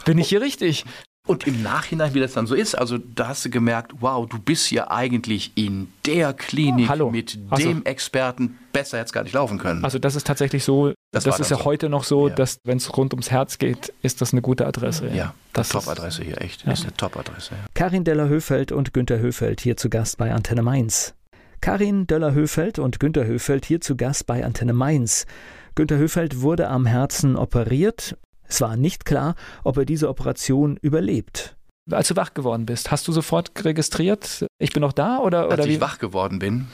[0.05, 0.85] bin ich hier richtig?
[1.29, 4.39] Und im Nachhinein, wie das dann so ist, also da hast du gemerkt, wow, du
[4.39, 7.11] bist ja eigentlich in der Klinik Hallo.
[7.11, 9.85] mit also, dem Experten, besser hätte es gar nicht laufen können.
[9.85, 11.65] Also das ist tatsächlich so, das, das ist ja so.
[11.65, 12.33] heute noch so, ja.
[12.33, 15.05] dass wenn es rund ums Herz geht, ist das eine gute Adresse.
[15.09, 16.63] Ja, ja das Top-Adresse hier, echt.
[16.63, 16.71] Ja.
[16.71, 17.51] Das ist eine Top-Adresse.
[17.51, 17.65] Ja.
[17.75, 21.13] Karin Deller-Höfeld und Günter Höfeld hier zu Gast bei Antenne Mainz.
[21.61, 25.27] Karin Döller-Höfeld und Günter Höfeld hier zu Gast bei Antenne Mainz.
[25.75, 28.17] Günter Höfeld wurde am Herzen operiert.
[28.49, 31.55] Es war nicht klar, ob er diese Operation überlebt.
[31.89, 35.53] Als du wach geworden bist, hast du sofort registriert, ich bin noch da oder, Als
[35.53, 36.67] oder ich wach geworden bin,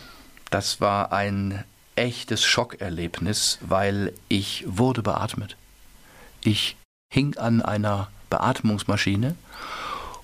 [0.50, 1.64] das war ein
[1.96, 5.58] echtes Schockerlebnis, weil ich wurde beatmet.
[6.44, 6.78] Ich
[7.14, 9.36] hing an einer Beatmungsmaschine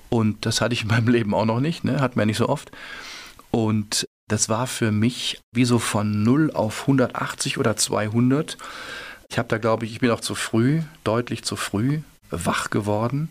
[0.10, 2.00] und das hatte ich in meinem Leben auch noch nicht, ne?
[2.00, 2.72] hat man nicht so oft.
[3.50, 8.58] Und das war für mich wie so von 0 auf 180 oder 200
[9.32, 12.02] ich habe da, glaube ich, ich bin auch zu früh, deutlich zu früh
[12.32, 13.30] wach geworden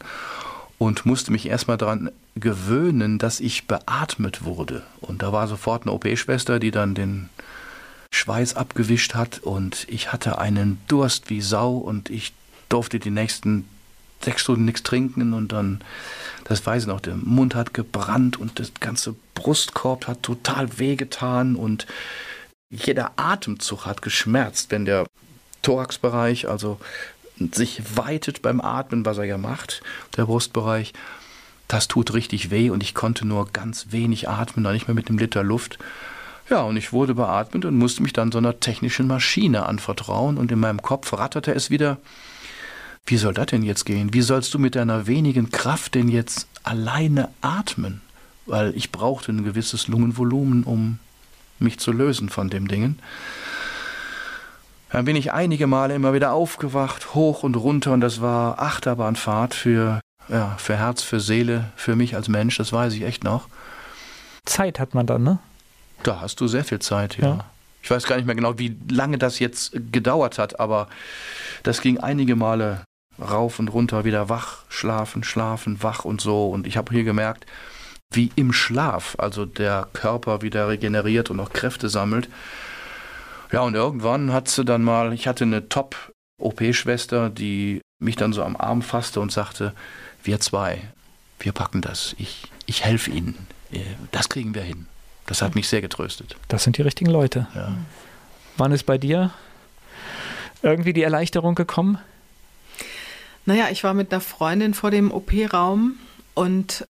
[0.78, 4.82] und musste mich erstmal daran gewöhnen, dass ich beatmet wurde.
[5.02, 7.28] Und da war sofort eine OP-Schwester, die dann den
[8.12, 12.32] Schweiß abgewischt hat und ich hatte einen Durst wie Sau und ich
[12.70, 13.68] durfte die nächsten
[14.24, 15.82] sechs Stunden nichts trinken und dann,
[16.44, 21.56] das weiß ich noch, der Mund hat gebrannt und das ganze Brustkorb hat total wehgetan
[21.56, 21.86] und
[22.70, 25.04] jeder Atemzug hat geschmerzt, wenn der
[25.62, 26.78] Thoraxbereich, also
[27.52, 29.82] sich weitet beim Atmen, was er ja macht,
[30.16, 30.92] der Brustbereich.
[31.68, 35.08] Das tut richtig weh und ich konnte nur ganz wenig atmen, dann nicht mehr mit
[35.08, 35.78] einem Liter Luft.
[36.48, 40.50] Ja, und ich wurde beatmet und musste mich dann so einer technischen Maschine anvertrauen und
[40.50, 41.98] in meinem Kopf ratterte es wieder,
[43.06, 44.12] wie soll das denn jetzt gehen?
[44.12, 48.00] Wie sollst du mit deiner wenigen Kraft denn jetzt alleine atmen?
[48.46, 50.98] Weil ich brauchte ein gewisses Lungenvolumen, um
[51.60, 52.98] mich zu lösen von dem Dingen.
[54.92, 59.54] Dann bin ich einige Male immer wieder aufgewacht, hoch und runter, und das war Achterbahnfahrt
[59.54, 63.48] für, ja, für Herz, für Seele, für mich als Mensch, das weiß ich echt noch.
[64.44, 65.38] Zeit hat man dann, ne?
[66.02, 67.28] Da hast du sehr viel Zeit, ja.
[67.28, 67.44] ja.
[67.82, 70.88] Ich weiß gar nicht mehr genau, wie lange das jetzt gedauert hat, aber
[71.62, 72.82] das ging einige Male
[73.20, 76.48] rauf und runter, wieder wach, schlafen, schlafen, wach und so.
[76.48, 77.46] Und ich habe hier gemerkt,
[78.12, 82.28] wie im Schlaf, also der Körper wieder regeneriert und auch Kräfte sammelt.
[83.52, 88.42] Ja, und irgendwann hat sie dann mal, ich hatte eine Top-OP-Schwester, die mich dann so
[88.42, 89.74] am Arm fasste und sagte,
[90.22, 90.82] wir zwei,
[91.38, 93.46] wir packen das, ich, ich helfe Ihnen,
[94.12, 94.86] das kriegen wir hin.
[95.26, 96.36] Das hat mich sehr getröstet.
[96.48, 97.46] Das sind die richtigen Leute.
[97.54, 97.76] Ja.
[98.56, 99.30] Wann ist bei dir
[100.62, 101.98] irgendwie die Erleichterung gekommen?
[103.46, 105.98] Naja, ich war mit einer Freundin vor dem OP-Raum
[106.34, 106.84] und.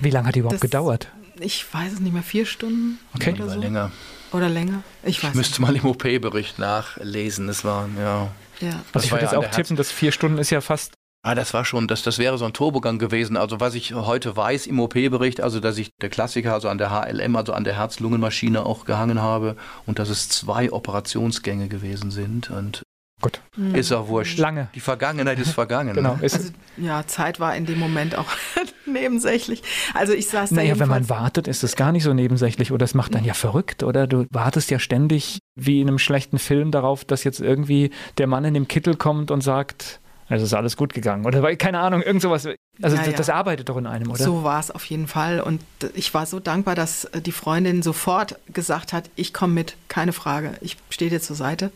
[0.00, 1.08] Wie lange hat die überhaupt das, gedauert?
[1.38, 3.34] Ich weiß es nicht mehr, vier Stunden okay.
[3.34, 3.60] oder so.
[3.60, 3.92] länger.
[4.32, 4.82] Oder länger?
[5.02, 5.68] Ich weiß ich müsste nicht.
[5.68, 7.46] mal im OP-Bericht nachlesen.
[7.46, 8.28] Das waren, ja.
[8.60, 8.80] ja.
[8.92, 11.64] Also ich würde jetzt auch tippen, dass vier Stunden ist ja fast Ah, das war
[11.64, 13.36] schon, das, das wäre so ein Turbogang gewesen.
[13.36, 16.90] Also was ich heute weiß im OP-Bericht, also dass ich der Klassiker, also an der
[16.90, 19.56] HLM, also an der Herz-Lungen-Maschine auch gehangen habe
[19.86, 22.50] und dass es zwei Operationsgänge gewesen sind.
[22.50, 22.82] Und
[23.22, 23.40] Gut.
[23.56, 23.76] Mhm.
[23.76, 24.38] Ist auch wurscht.
[24.38, 24.68] Lange.
[24.74, 25.94] Die Vergangenheit ist vergangen.
[25.94, 26.18] genau.
[26.20, 28.26] Also, ja, Zeit war in dem Moment auch
[28.86, 29.62] nebensächlich.
[29.94, 32.72] Also ich saß Naja, wenn man wartet, ist es gar nicht so nebensächlich.
[32.72, 34.08] Oder das macht dann ja verrückt, oder?
[34.08, 38.44] Du wartest ja ständig wie in einem schlechten Film darauf, dass jetzt irgendwie der Mann
[38.44, 41.24] in dem Kittel kommt und sagt, also ist alles gut gegangen.
[41.24, 42.48] Oder keine Ahnung, irgend sowas.
[42.80, 44.24] Also ja, das, das, arbeitet doch in einem, oder?
[44.24, 45.40] So war es auf jeden Fall.
[45.40, 45.62] Und
[45.94, 50.54] ich war so dankbar, dass die Freundin sofort gesagt hat, ich komme mit, keine Frage,
[50.60, 51.70] ich stehe dir zur Seite.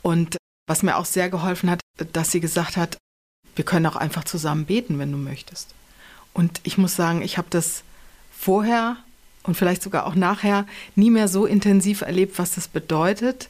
[0.00, 1.80] Und was mir auch sehr geholfen hat,
[2.12, 2.96] dass sie gesagt hat,
[3.54, 5.74] wir können auch einfach zusammen beten, wenn du möchtest.
[6.32, 7.82] Und ich muss sagen, ich habe das
[8.36, 8.96] vorher
[9.42, 13.48] und vielleicht sogar auch nachher nie mehr so intensiv erlebt, was das bedeutet,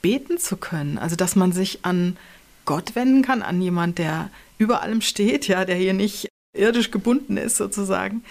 [0.00, 0.98] beten zu können.
[0.98, 2.16] Also, dass man sich an
[2.64, 7.36] Gott wenden kann, an jemand, der über allem steht, ja, der hier nicht irdisch gebunden
[7.36, 8.24] ist sozusagen.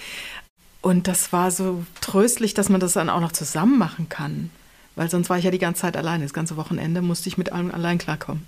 [0.82, 4.50] Und das war so tröstlich, dass man das dann auch noch zusammen machen kann
[4.96, 6.24] weil sonst war ich ja die ganze Zeit alleine.
[6.24, 8.46] Das ganze Wochenende musste ich mit allem allein klarkommen.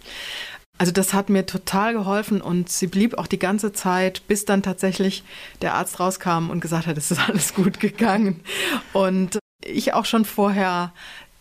[0.78, 4.64] Also das hat mir total geholfen und sie blieb auch die ganze Zeit, bis dann
[4.64, 5.24] tatsächlich
[5.62, 8.41] der Arzt rauskam und gesagt hat, es ist alles gut gegangen.
[8.91, 10.91] Und ich auch schon vorher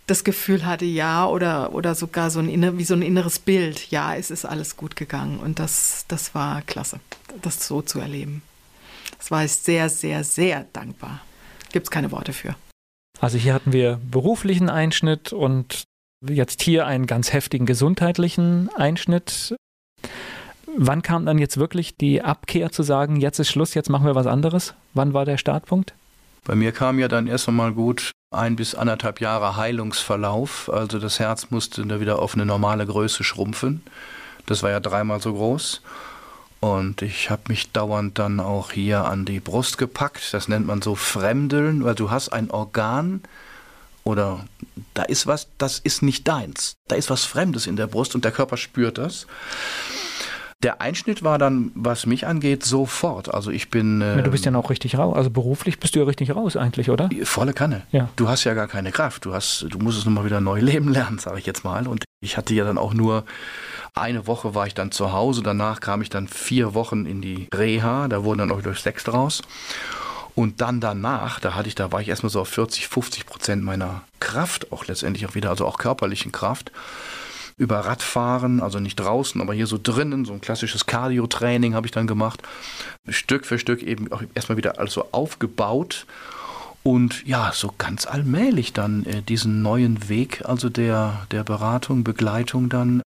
[0.06, 4.14] das Gefühl hatte, ja, oder, oder sogar so ein, wie so ein inneres Bild, ja,
[4.14, 5.38] es ist alles gut gegangen.
[5.38, 7.00] Und das, das war klasse,
[7.40, 8.42] das so zu erleben.
[9.18, 11.20] Das war ich sehr, sehr, sehr dankbar.
[11.72, 12.54] Gibt es keine Worte für.
[13.22, 15.84] Also hier hatten wir beruflichen Einschnitt und
[16.28, 19.54] jetzt hier einen ganz heftigen gesundheitlichen Einschnitt.
[20.76, 24.16] Wann kam dann jetzt wirklich die Abkehr zu sagen, jetzt ist Schluss, jetzt machen wir
[24.16, 24.74] was anderes?
[24.92, 25.94] Wann war der Startpunkt?
[26.44, 30.68] Bei mir kam ja dann erst einmal gut ein bis anderthalb Jahre Heilungsverlauf.
[30.68, 33.82] Also das Herz musste wieder auf eine normale Größe schrumpfen.
[34.46, 35.80] Das war ja dreimal so groß.
[36.62, 40.32] Und ich habe mich dauernd dann auch hier an die Brust gepackt.
[40.32, 43.20] Das nennt man so Fremdeln, weil du hast ein Organ
[44.04, 44.44] oder
[44.94, 46.76] da ist was, das ist nicht deins.
[46.86, 49.26] Da ist was Fremdes in der Brust und der Körper spürt das.
[50.62, 53.34] Der Einschnitt war dann, was mich angeht, sofort.
[53.34, 54.00] Also ich bin.
[54.00, 55.16] Äh, du bist ja noch richtig raus.
[55.16, 57.10] Also beruflich bist du ja richtig raus eigentlich, oder?
[57.24, 57.82] Volle Kanne.
[57.90, 58.08] Ja.
[58.14, 59.24] Du hast ja gar keine Kraft.
[59.24, 61.88] Du hast, du musst es nochmal wieder neu leben lernen, sage ich jetzt mal.
[61.88, 63.24] Und ich hatte ja dann auch nur
[63.94, 65.42] eine Woche war ich dann zu Hause.
[65.42, 68.08] Danach kam ich dann vier Wochen in die Reha.
[68.08, 69.42] Da wurden dann auch durch sechs draus.
[70.34, 73.62] Und dann danach, da hatte ich, da war ich erstmal so auf 40, 50 Prozent
[73.62, 76.72] meiner Kraft, auch letztendlich auch wieder, also auch körperlichen Kraft
[77.58, 81.92] über Radfahren, also nicht draußen, aber hier so drinnen, so ein klassisches Cardio-Training habe ich
[81.92, 82.42] dann gemacht.
[83.08, 86.06] Stück für Stück eben auch erstmal wieder also aufgebaut
[86.82, 92.68] und ja, so ganz allmählich dann äh, diesen neuen Weg, also der, der Beratung, Begleitung
[92.68, 93.02] dann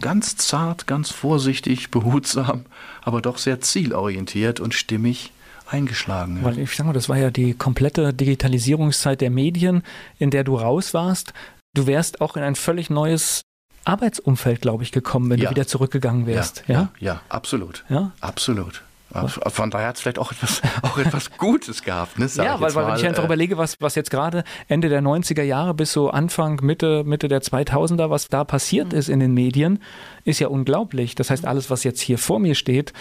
[0.00, 2.66] Ganz zart, ganz vorsichtig, behutsam,
[3.02, 5.32] aber doch sehr zielorientiert und stimmig
[5.66, 6.38] eingeschlagen.
[6.38, 6.44] Ja.
[6.44, 9.82] Weil ich sag mal, das war ja die komplette Digitalisierungszeit der Medien,
[10.18, 11.32] in der du raus warst.
[11.74, 13.42] Du wärst auch in ein völlig neues
[13.84, 15.46] Arbeitsumfeld, glaube ich, gekommen, wenn ja.
[15.46, 16.64] du wieder zurückgegangen wärst.
[16.66, 17.84] Ja, ja, ja absolut.
[17.88, 18.12] Ja?
[18.20, 18.82] Absolut.
[19.10, 22.18] Von daher hat es vielleicht auch etwas, auch etwas Gutes gehabt.
[22.18, 25.00] Ne, ja, weil, weil wenn ich einfach äh, überlege, was, was jetzt gerade Ende der
[25.00, 28.98] 90er Jahre bis so Anfang, Mitte, Mitte der 2000er, was da passiert mhm.
[28.98, 29.80] ist in den Medien,
[30.24, 31.14] ist ja unglaublich.
[31.14, 32.92] Das heißt, alles, was jetzt hier vor mir steht,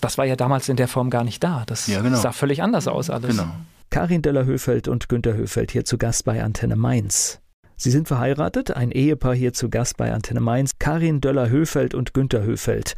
[0.00, 1.64] das war ja damals in der Form gar nicht da.
[1.66, 2.18] Das ja, genau.
[2.18, 3.36] sah völlig anders aus alles.
[3.36, 3.50] Genau.
[3.90, 7.40] Karin Döller-Höfeld und Günter Höfeld hier zu Gast bei Antenne Mainz.
[7.76, 12.42] Sie sind verheiratet, ein Ehepaar hier zu Gast bei Antenne Mainz, Karin Döller-Höfeld und Günter
[12.42, 12.96] Höfeld.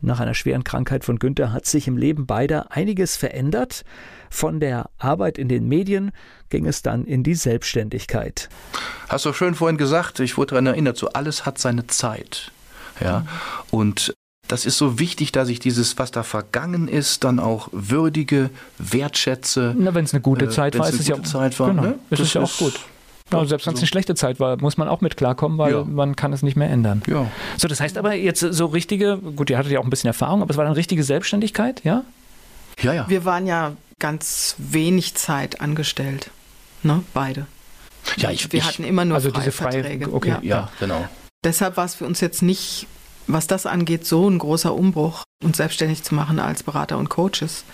[0.00, 3.84] Nach einer schweren Krankheit von Günther hat sich im Leben beider einiges verändert.
[4.30, 6.12] Von der Arbeit in den Medien
[6.50, 8.48] ging es dann in die Selbstständigkeit.
[9.08, 12.52] Hast du schön vorhin gesagt, ich wurde daran erinnert, so alles hat seine Zeit.
[13.00, 13.26] Ja,
[13.70, 14.14] und
[14.48, 19.74] das ist so wichtig, dass ich dieses, was da vergangen ist, dann auch würdige, wertschätze.
[19.76, 21.98] Na, wenn es eine gute äh, Zeit war, ist es ja Zeit war, genau, ne?
[22.10, 22.80] ist es ja auch gut.
[23.32, 25.84] Ja, selbst wenn es eine schlechte Zeit war, muss man auch mit klarkommen, weil ja.
[25.84, 27.02] man kann es nicht mehr ändern.
[27.06, 27.26] Ja.
[27.56, 30.42] So, das heißt aber jetzt so richtige, gut, ihr hattet ja auch ein bisschen Erfahrung,
[30.42, 32.04] aber es war dann richtige Selbstständigkeit, ja?
[32.80, 33.08] Ja, ja.
[33.08, 36.30] Wir waren ja ganz wenig Zeit angestellt,
[36.82, 37.46] ne, beide.
[38.16, 40.12] Ja, ich, wir ich, hatten immer nur also freie diese freie, Verträge.
[40.12, 40.40] Okay, ja.
[40.42, 41.08] ja, genau.
[41.44, 42.86] Deshalb war es für uns jetzt nicht,
[43.26, 47.64] was das angeht, so ein großer Umbruch, uns selbstständig zu machen als Berater und Coaches.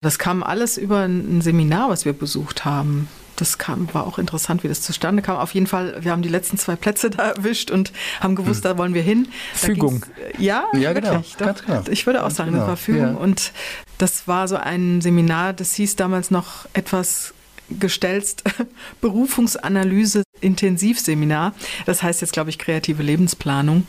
[0.00, 3.08] Das kam alles über ein Seminar, was wir besucht haben
[3.40, 5.36] das kam, war auch interessant, wie das zustande kam.
[5.36, 8.70] Auf jeden Fall, wir haben die letzten zwei Plätze da erwischt und haben gewusst, hm.
[8.70, 9.28] da wollen wir hin.
[9.54, 10.04] Fügung.
[10.38, 11.12] Ja, ja genau.
[11.12, 11.36] wirklich.
[11.36, 11.54] Genau.
[11.66, 11.82] Genau.
[11.90, 12.62] Ich würde auch Ganz sagen, genau.
[12.62, 13.14] das war Fügung.
[13.14, 13.20] Ja.
[13.20, 13.52] Und
[13.98, 17.34] das war so ein Seminar, das hieß damals noch etwas
[17.78, 18.44] gestelzt
[19.00, 21.54] Berufungsanalyse Intensivseminar.
[21.86, 23.86] Das heißt jetzt, glaube ich, kreative Lebensplanung.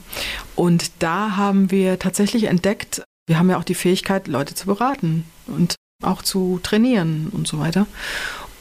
[0.55, 5.25] Und da haben wir tatsächlich entdeckt, wir haben ja auch die Fähigkeit, Leute zu beraten
[5.47, 7.87] und auch zu trainieren und so weiter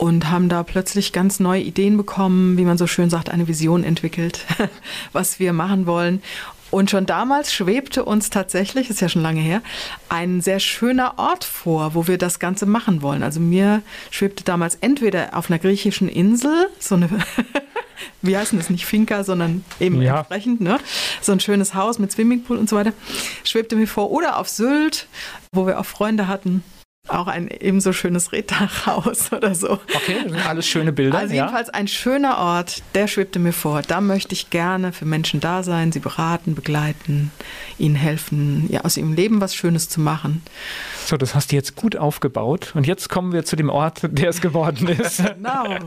[0.00, 3.84] und haben da plötzlich ganz neue Ideen bekommen, wie man so schön sagt, eine Vision
[3.84, 4.46] entwickelt,
[5.12, 6.22] was wir machen wollen.
[6.70, 9.60] Und schon damals schwebte uns tatsächlich, ist ja schon lange her,
[10.08, 13.22] ein sehr schöner Ort vor, wo wir das Ganze machen wollen.
[13.22, 17.10] Also mir schwebte damals entweder auf einer griechischen Insel, so eine,
[18.22, 20.20] wie heißen das, nicht Finca, sondern eben ja.
[20.20, 20.78] entsprechend, ne?
[21.20, 22.94] so ein schönes Haus mit Swimmingpool und so weiter,
[23.44, 25.08] schwebte mir vor, oder auf Sylt,
[25.52, 26.64] wo wir auch Freunde hatten
[27.08, 29.72] auch ein ebenso schönes Reddachhaus oder so.
[29.72, 31.18] Okay, alles schöne Bilder.
[31.18, 31.74] Also jedenfalls ja.
[31.74, 33.82] ein schöner Ort, der schwebte mir vor.
[33.82, 37.32] Da möchte ich gerne für Menschen da sein, sie beraten, begleiten,
[37.78, 40.42] ihnen helfen, ja, aus ihrem Leben was Schönes zu machen.
[41.06, 42.72] So, das hast du jetzt gut aufgebaut.
[42.74, 45.22] Und jetzt kommen wir zu dem Ort, der es geworden ist.
[45.34, 45.78] genau.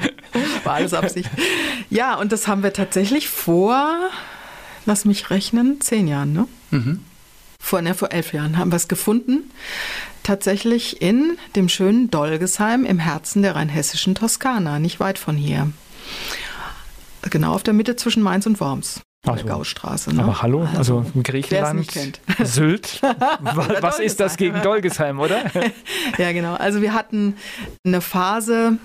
[0.63, 1.29] War alles Absicht.
[1.89, 4.09] Ja, und das haben wir tatsächlich vor,
[4.85, 6.47] lass mich rechnen, zehn Jahren, ne?
[6.71, 6.99] Mhm.
[7.63, 9.49] Vor, ne, vor elf Jahren haben wir es gefunden
[10.21, 15.71] tatsächlich in dem schönen Dolgesheim im Herzen der rheinhessischen Toskana, nicht weit von hier.
[17.29, 19.01] Genau auf der Mitte zwischen Mainz und Worms.
[19.25, 19.45] Ach so.
[19.45, 20.13] Gaustraße.
[20.13, 20.23] Ne?
[20.23, 23.01] Aber hallo, also, also Griechenland, Sylt.
[23.39, 25.43] was, was ist das gegen Dolgesheim, oder?
[26.17, 26.55] ja, genau.
[26.55, 27.37] Also wir hatten
[27.85, 28.77] eine Phase,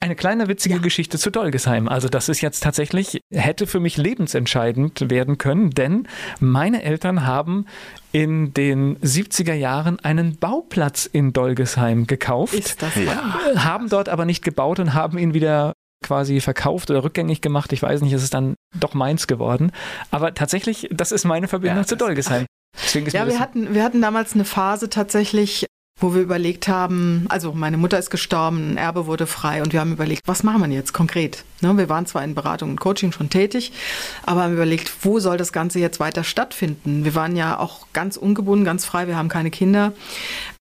[0.00, 0.80] eine kleine witzige ja.
[0.80, 1.88] Geschichte zu Dolgesheim.
[1.88, 6.08] Also das ist jetzt tatsächlich, hätte für mich lebensentscheidend werden können, denn
[6.40, 7.66] meine Eltern haben
[8.12, 12.54] in den 70er Jahren einen Bauplatz in Dolgesheim gekauft.
[12.54, 13.38] Ist das ja.
[13.56, 15.72] Haben dort aber nicht gebaut und haben ihn wieder
[16.04, 17.72] quasi verkauft oder rückgängig gemacht.
[17.72, 19.72] Ich weiß nicht, es ist dann doch meins geworden.
[20.10, 22.46] Aber tatsächlich, das ist meine Verbindung ja, zu Dolgesheim.
[22.92, 25.66] ja, wir hatten, wir hatten damals eine Phase tatsächlich,
[25.98, 29.80] wo wir überlegt haben, also meine Mutter ist gestorben, ein Erbe wurde frei und wir
[29.80, 31.44] haben überlegt, was machen wir jetzt konkret?
[31.60, 33.72] Ne, wir waren zwar in Beratung und Coaching schon tätig,
[34.26, 37.04] aber haben überlegt, wo soll das Ganze jetzt weiter stattfinden?
[37.04, 39.92] Wir waren ja auch ganz ungebunden, ganz frei, wir haben keine Kinder.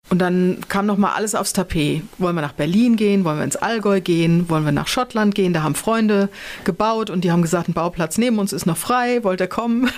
[0.09, 2.01] Und dann kam noch mal alles aufs Tapet.
[2.17, 3.25] Wollen wir nach Berlin gehen?
[3.25, 4.49] Wollen wir ins Allgäu gehen?
[4.49, 5.53] Wollen wir nach Schottland gehen?
[5.53, 6.29] Da haben Freunde
[6.63, 9.23] gebaut und die haben gesagt, ein Bauplatz neben uns ist noch frei.
[9.23, 9.91] Wollt ihr kommen?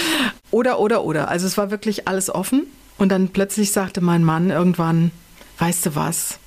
[0.50, 1.28] oder, oder, oder.
[1.28, 2.66] Also es war wirklich alles offen.
[2.98, 5.12] Und dann plötzlich sagte mein Mann irgendwann,
[5.58, 6.38] weißt du was,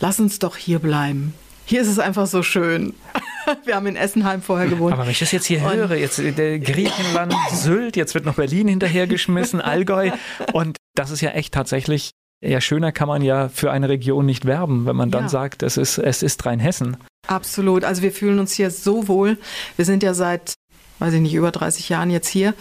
[0.00, 1.34] lass uns doch hier bleiben.
[1.66, 2.94] Hier ist es einfach so schön.
[3.64, 4.92] Wir haben in Essenheim vorher gewohnt.
[4.92, 8.34] Aber wenn ich das jetzt hier und höre, jetzt äh, Griechenland, Sylt, jetzt wird noch
[8.34, 10.10] Berlin hinterhergeschmissen, Allgäu.
[10.52, 12.10] Und das ist ja echt tatsächlich,
[12.42, 15.28] ja, schöner kann man ja für eine Region nicht werben, wenn man dann ja.
[15.28, 16.96] sagt, es ist, es ist Rheinhessen.
[17.26, 17.84] Absolut.
[17.84, 19.38] Also wir fühlen uns hier so wohl.
[19.76, 20.54] Wir sind ja seit,
[20.98, 22.54] weiß ich nicht, über 30 Jahren jetzt hier.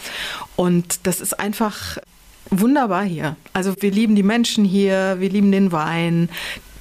[0.55, 1.97] Und das ist einfach
[2.51, 3.35] wunderbar hier.
[3.53, 6.29] Also wir lieben die Menschen hier, wir lieben den Wein,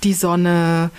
[0.02, 0.90] die Sonne,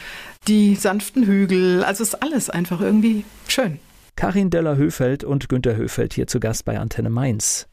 [0.47, 1.83] die sanften Hügel.
[1.83, 3.79] Also ist alles einfach irgendwie schön.
[4.15, 7.67] Karin Deller-Höfeld und Günter Höfeld hier zu Gast bei Antenne Mainz.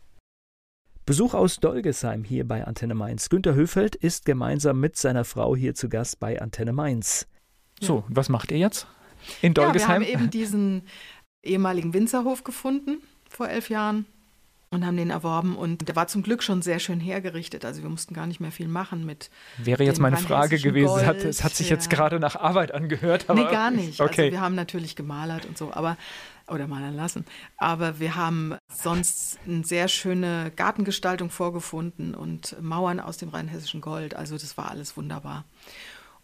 [1.05, 3.29] Besuch aus Dolgesheim hier bei Antenne Mainz.
[3.29, 7.27] Günter Höfeld ist gemeinsam mit seiner Frau hier zu Gast bei Antenne Mainz.
[7.81, 8.87] So, was macht ihr jetzt
[9.43, 10.03] in Dolgesheim?
[10.03, 10.83] Ja, wir haben eben diesen
[11.45, 14.07] ehemaligen Winzerhof gefunden vor elf Jahren
[14.77, 17.65] und haben den erworben und der war zum Glück schon sehr schön hergerichtet.
[17.65, 19.31] Also wir mussten gar nicht mehr viel machen mit.
[19.59, 20.87] Wäre jetzt meine Frage gewesen.
[20.87, 21.03] Gold.
[21.03, 21.77] Es hat, es hat sich ja.
[21.77, 23.25] jetzt gerade nach Arbeit angehört.
[23.29, 24.01] Aber nee, gar nicht.
[24.01, 24.23] Also okay.
[24.23, 25.97] Also wir haben natürlich gemalert und so, aber
[26.49, 27.25] oder malern lassen.
[27.57, 34.15] Aber wir haben sonst eine sehr schöne Gartengestaltung vorgefunden und Mauern aus dem rheinhessischen Gold.
[34.15, 35.45] Also das war alles wunderbar.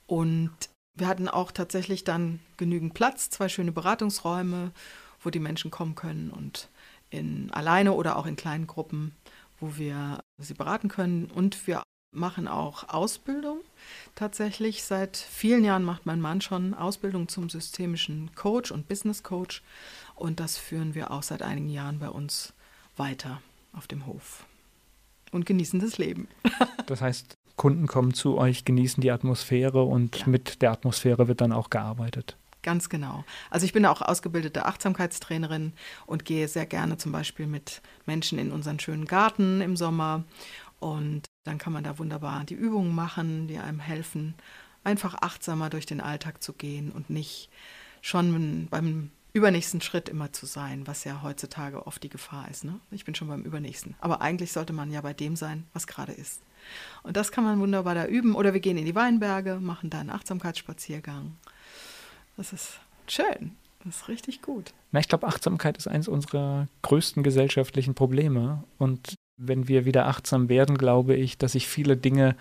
[0.07, 0.53] Und
[0.94, 4.70] wir hatten auch tatsächlich dann genügend Platz, zwei schöne Beratungsräume,
[5.20, 6.68] wo die Menschen kommen können und
[7.12, 9.14] in alleine oder auch in kleinen Gruppen,
[9.60, 11.26] wo wir sie beraten können.
[11.26, 11.82] Und wir
[12.12, 13.58] machen auch Ausbildung.
[14.14, 19.62] Tatsächlich seit vielen Jahren macht mein Mann schon Ausbildung zum systemischen Coach und Business Coach.
[20.14, 22.52] Und das führen wir auch seit einigen Jahren bei uns
[22.96, 23.40] weiter
[23.72, 24.44] auf dem Hof
[25.30, 26.28] und genießen das Leben.
[26.86, 30.26] das heißt, Kunden kommen zu euch, genießen die Atmosphäre und ja.
[30.26, 32.36] mit der Atmosphäre wird dann auch gearbeitet.
[32.62, 33.24] Ganz genau.
[33.50, 35.72] Also ich bin auch ausgebildete Achtsamkeitstrainerin
[36.06, 40.24] und gehe sehr gerne zum Beispiel mit Menschen in unseren schönen Garten im Sommer.
[40.78, 44.34] Und dann kann man da wunderbar die Übungen machen, die einem helfen,
[44.84, 47.50] einfach achtsamer durch den Alltag zu gehen und nicht
[48.00, 52.64] schon beim übernächsten Schritt immer zu sein, was ja heutzutage oft die Gefahr ist.
[52.64, 52.78] Ne?
[52.90, 53.94] Ich bin schon beim übernächsten.
[54.00, 56.42] Aber eigentlich sollte man ja bei dem sein, was gerade ist.
[57.02, 58.34] Und das kann man wunderbar da üben.
[58.34, 61.36] Oder wir gehen in die Weinberge, machen da einen Achtsamkeitsspaziergang.
[62.43, 63.53] Das ist schön.
[63.84, 64.74] Das ist richtig gut.
[64.90, 68.64] Na, ich glaube, Achtsamkeit ist eines unserer größten gesellschaftlichen Probleme.
[68.78, 72.34] Und wenn wir wieder achtsam werden, glaube ich, dass sich viele Dinge,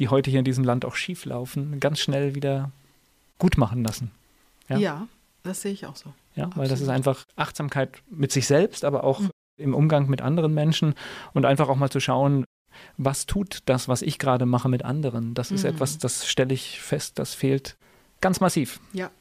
[0.00, 2.72] die heute hier in diesem Land auch schief laufen, ganz schnell wieder
[3.38, 4.10] gut machen lassen.
[4.68, 5.08] Ja, ja
[5.44, 6.12] das sehe ich auch so.
[6.34, 6.56] Ja, Absolut.
[6.56, 9.30] weil das ist einfach Achtsamkeit mit sich selbst, aber auch mhm.
[9.56, 10.96] im Umgang mit anderen Menschen
[11.32, 12.44] und einfach auch mal zu schauen,
[12.96, 15.34] was tut das, was ich gerade mache mit anderen.
[15.34, 15.70] Das ist mhm.
[15.70, 17.76] etwas, das stelle ich fest, das fehlt
[18.20, 18.80] ganz massiv.
[18.92, 19.12] Ja,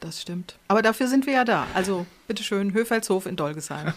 [0.00, 0.58] das stimmt.
[0.68, 1.66] Aber dafür sind wir ja da.
[1.74, 3.92] Also bitteschön, Höfelshof in Dolgesheim.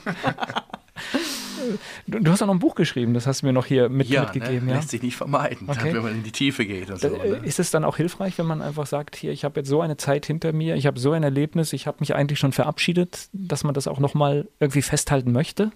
[2.07, 4.07] Du, du, hast auch noch ein Buch geschrieben, das hast du mir noch hier mit,
[4.07, 4.65] ja, mitgegeben.
[4.65, 4.73] Ne?
[4.73, 5.93] Ja, lässt sich nicht vermeiden, okay.
[5.93, 6.89] wenn man in die Tiefe geht.
[6.89, 7.41] Und so, ne?
[7.43, 9.97] Ist es dann auch hilfreich, wenn man einfach sagt, hier, ich habe jetzt so eine
[9.97, 13.63] Zeit hinter mir, ich habe so ein Erlebnis, ich habe mich eigentlich schon verabschiedet, dass
[13.63, 15.71] man das auch nochmal irgendwie festhalten möchte?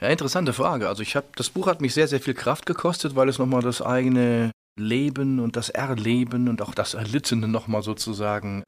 [0.00, 0.88] Ja, interessante Frage.
[0.88, 3.62] Also ich habe, das Buch hat mich sehr, sehr viel Kraft gekostet, weil es nochmal
[3.62, 8.64] das eigene Leben und das Erleben und auch das Erlittene nochmal sozusagen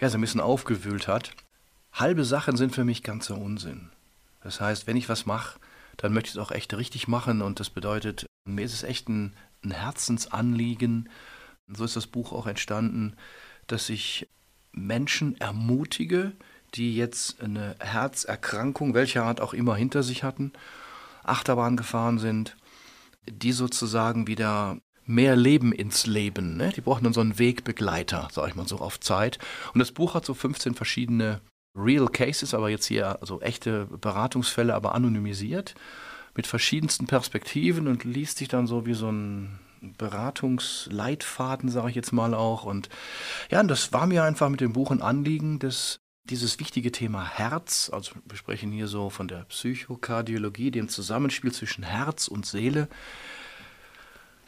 [0.00, 1.32] ja, so ein bisschen aufgewühlt hat.
[1.92, 3.90] Halbe Sachen sind für mich ganzer Unsinn.
[4.42, 5.58] Das heißt, wenn ich was mache,
[5.96, 9.08] dann möchte ich es auch echt richtig machen und das bedeutet, mir ist es echt
[9.08, 9.34] ein,
[9.64, 11.08] ein Herzensanliegen,
[11.66, 13.16] so ist das Buch auch entstanden,
[13.66, 14.28] dass ich
[14.72, 16.32] Menschen ermutige,
[16.74, 20.52] die jetzt eine Herzerkrankung, welcher Art auch immer, hinter sich hatten,
[21.24, 22.56] Achterbahn gefahren sind,
[23.28, 24.78] die sozusagen wieder
[25.08, 26.56] mehr Leben ins Leben.
[26.56, 26.72] Ne?
[26.76, 29.38] Die brauchen dann so einen Wegbegleiter, sage ich mal so, auf Zeit.
[29.72, 31.40] Und das Buch hat so 15 verschiedene
[31.74, 35.74] Real Cases, aber jetzt hier also echte Beratungsfälle, aber anonymisiert,
[36.34, 42.12] mit verschiedensten Perspektiven und liest sich dann so wie so ein Beratungsleitfaden, sage ich jetzt
[42.12, 42.64] mal auch.
[42.64, 42.88] Und
[43.50, 47.26] ja, und das war mir einfach mit dem Buch ein Anliegen, dass dieses wichtige Thema
[47.26, 52.88] Herz, also wir sprechen hier so von der Psychokardiologie, dem Zusammenspiel zwischen Herz und Seele,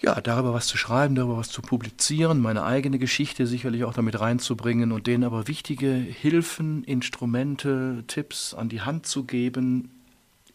[0.02, 4.18] ja, darüber was zu schreiben, darüber was zu publizieren, meine eigene Geschichte sicherlich auch damit
[4.18, 9.90] reinzubringen und denen aber wichtige Hilfen, Instrumente, Tipps an die Hand zu geben,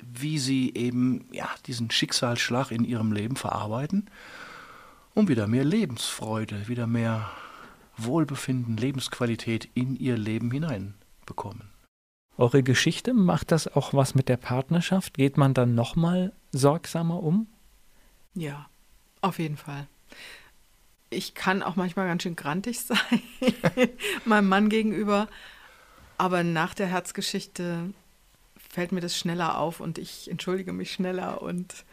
[0.02, 4.10] wie sie eben ja, diesen Schicksalsschlag in ihrem Leben verarbeiten,
[5.14, 7.30] um wieder mehr Lebensfreude, wieder mehr
[7.98, 11.70] Wohlbefinden, Lebensqualität in ihr Leben hineinbekommen.
[12.38, 15.14] Eure Geschichte, macht das auch was mit der Partnerschaft?
[15.14, 17.48] Geht man dann nochmal sorgsamer um?
[18.34, 18.68] Ja,
[19.26, 19.88] auf jeden Fall.
[21.10, 23.00] Ich kann auch manchmal ganz schön grantig sein,
[24.26, 25.28] meinem Mann gegenüber.
[26.18, 27.94] Aber nach der Herzgeschichte
[28.70, 31.86] fällt mir das schneller auf und ich entschuldige mich schneller und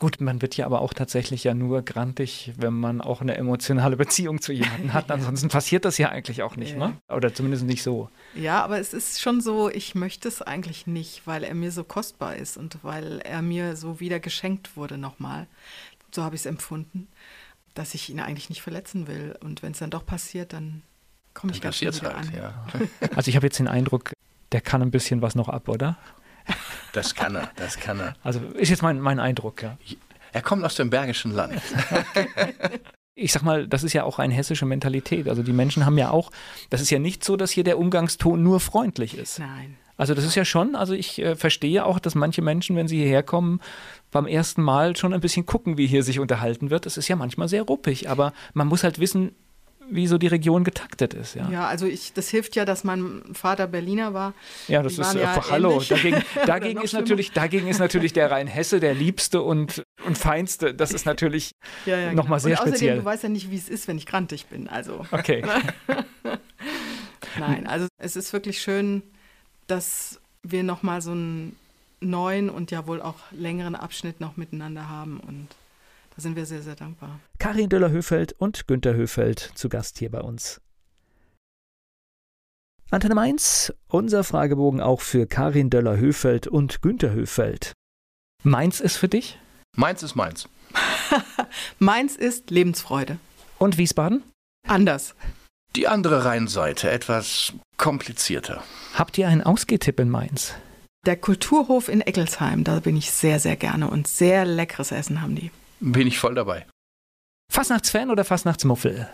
[0.00, 3.96] Gut, man wird ja aber auch tatsächlich ja nur grantig, wenn man auch eine emotionale
[3.96, 5.08] Beziehung zu jemandem hat.
[5.10, 6.88] Ansonsten passiert das ja eigentlich auch nicht, ja.
[6.88, 6.96] ne?
[7.08, 8.10] Oder zumindest nicht so.
[8.34, 11.84] Ja, aber es ist schon so, ich möchte es eigentlich nicht, weil er mir so
[11.84, 15.46] kostbar ist und weil er mir so wieder geschenkt wurde nochmal
[16.14, 17.08] so habe ich es empfunden,
[17.74, 19.36] dass ich ihn eigentlich nicht verletzen will.
[19.42, 20.82] Und wenn es dann doch passiert, dann
[21.34, 22.34] komme ich ganz schnell wieder halt, an.
[22.34, 22.66] Ja.
[23.16, 24.12] Also ich habe jetzt den Eindruck,
[24.52, 25.98] der kann ein bisschen was noch ab, oder?
[26.92, 28.14] Das kann er, das kann er.
[28.22, 29.76] Also ist jetzt mein, mein Eindruck, ja.
[30.32, 31.60] Er kommt aus dem Bergischen Land.
[33.14, 35.28] ich sag mal, das ist ja auch eine hessische Mentalität.
[35.28, 36.30] Also die Menschen haben ja auch,
[36.70, 39.38] das ist ja nicht so, dass hier der Umgangston nur freundlich ist.
[39.38, 39.76] Nein.
[39.96, 42.96] Also das ist ja schon, also ich äh, verstehe auch, dass manche Menschen, wenn sie
[42.96, 43.60] hierher kommen,
[44.10, 46.86] beim ersten Mal schon ein bisschen gucken, wie hier sich unterhalten wird.
[46.86, 49.34] Das ist ja manchmal sehr ruppig, aber man muss halt wissen,
[49.90, 51.34] wie so die Region getaktet ist.
[51.34, 54.34] Ja, ja also ich, das hilft ja, dass mein Vater Berliner war.
[54.68, 55.82] Ja, das Die ist waren ja, hallo.
[55.88, 57.02] Dagegen, dagegen ist schlimmer.
[57.02, 60.74] natürlich, dagegen ist natürlich der Rhein-Hesse der liebste und, und feinste.
[60.74, 61.52] Das ist natürlich
[61.86, 62.98] Ja, ja, noch mal sehr Und außerdem, speziell.
[62.98, 64.68] du weißt ja nicht, wie es ist, wenn ich grantig bin.
[64.68, 65.44] Also okay.
[67.38, 69.02] nein, also es ist wirklich schön,
[69.66, 71.56] dass wir noch mal so einen
[72.00, 75.48] neuen und ja wohl auch längeren Abschnitt noch miteinander haben und
[76.14, 77.18] da sind wir sehr, sehr dankbar.
[77.38, 80.60] Karin Döller-Höfeld und Günter Höfeld zu Gast hier bei uns.
[82.90, 87.72] Antenne Mainz, unser Fragebogen auch für Karin Döller-Höfeld und Günter Höfeld.
[88.44, 89.38] Mainz ist für dich
[89.76, 90.48] Meins ist meins.
[91.78, 93.18] Meins ist Lebensfreude.
[93.58, 94.22] und Wiesbaden?
[94.66, 95.14] Anders.
[95.74, 98.62] Die andere Rheinseite, etwas komplizierter.
[98.94, 100.54] Habt ihr einen Ausgehtipp in Mainz?
[101.06, 105.34] Der Kulturhof in Eckelsheim, da bin ich sehr, sehr gerne und sehr leckeres Essen haben
[105.34, 105.50] die.
[105.80, 106.66] Bin ich voll dabei.
[107.52, 109.08] Fastnachtsfan oder Fastnachtsmuffel?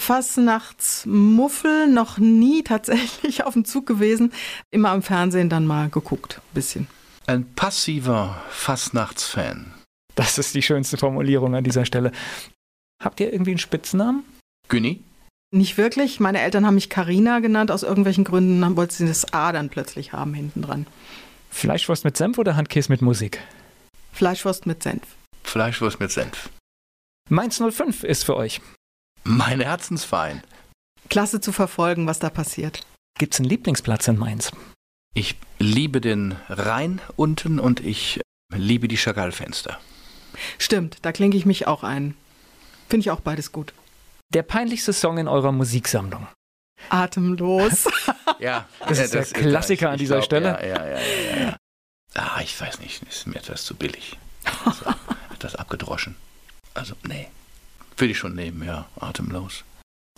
[0.00, 4.32] Fastnachtsmuffel noch nie tatsächlich auf dem Zug gewesen.
[4.70, 6.88] Immer am Fernsehen dann mal geguckt, bisschen.
[7.26, 9.72] Ein passiver Fastnachtsfan.
[10.16, 12.10] Das ist die schönste Formulierung an dieser Stelle.
[13.02, 14.24] Habt ihr irgendwie einen Spitznamen?
[14.68, 15.00] Günni?
[15.52, 16.20] Nicht wirklich.
[16.20, 17.70] Meine Eltern haben mich Karina genannt.
[17.70, 20.86] Aus irgendwelchen Gründen dann wollten sie das A dann plötzlich haben hinten dran.
[21.50, 23.40] Fleischwurst mit Senf oder Handkäse mit Musik?
[24.12, 25.02] Fleischwurst mit Senf.
[25.42, 26.50] Fleischwurst mit Senf.
[27.28, 28.60] Mainz 05 ist für euch.
[29.24, 30.42] Mein Herzensverein.
[31.08, 32.86] Klasse zu verfolgen, was da passiert.
[33.18, 34.52] Gibt's einen Lieblingsplatz in Mainz?
[35.14, 38.20] Ich liebe den Rhein unten und ich
[38.54, 39.80] liebe die Chagall-Fenster.
[40.58, 42.14] Stimmt, da klinke ich mich auch ein.
[42.88, 43.74] Finde ich auch beides gut.
[44.32, 46.26] Der peinlichste Song in eurer Musiksammlung.
[46.88, 47.88] Atemlos.
[48.38, 50.52] Ja, Das ist der Klassiker an dieser Stelle.
[50.62, 51.56] Ja, ja, ja, ja, ja.
[52.14, 54.18] Ah, ich weiß nicht, ist mir etwas zu billig.
[54.64, 54.86] Also,
[55.34, 56.16] etwas abgedroschen.
[56.72, 57.28] Also, nee.
[57.98, 59.62] Will ich schon nehmen, ja, atemlos.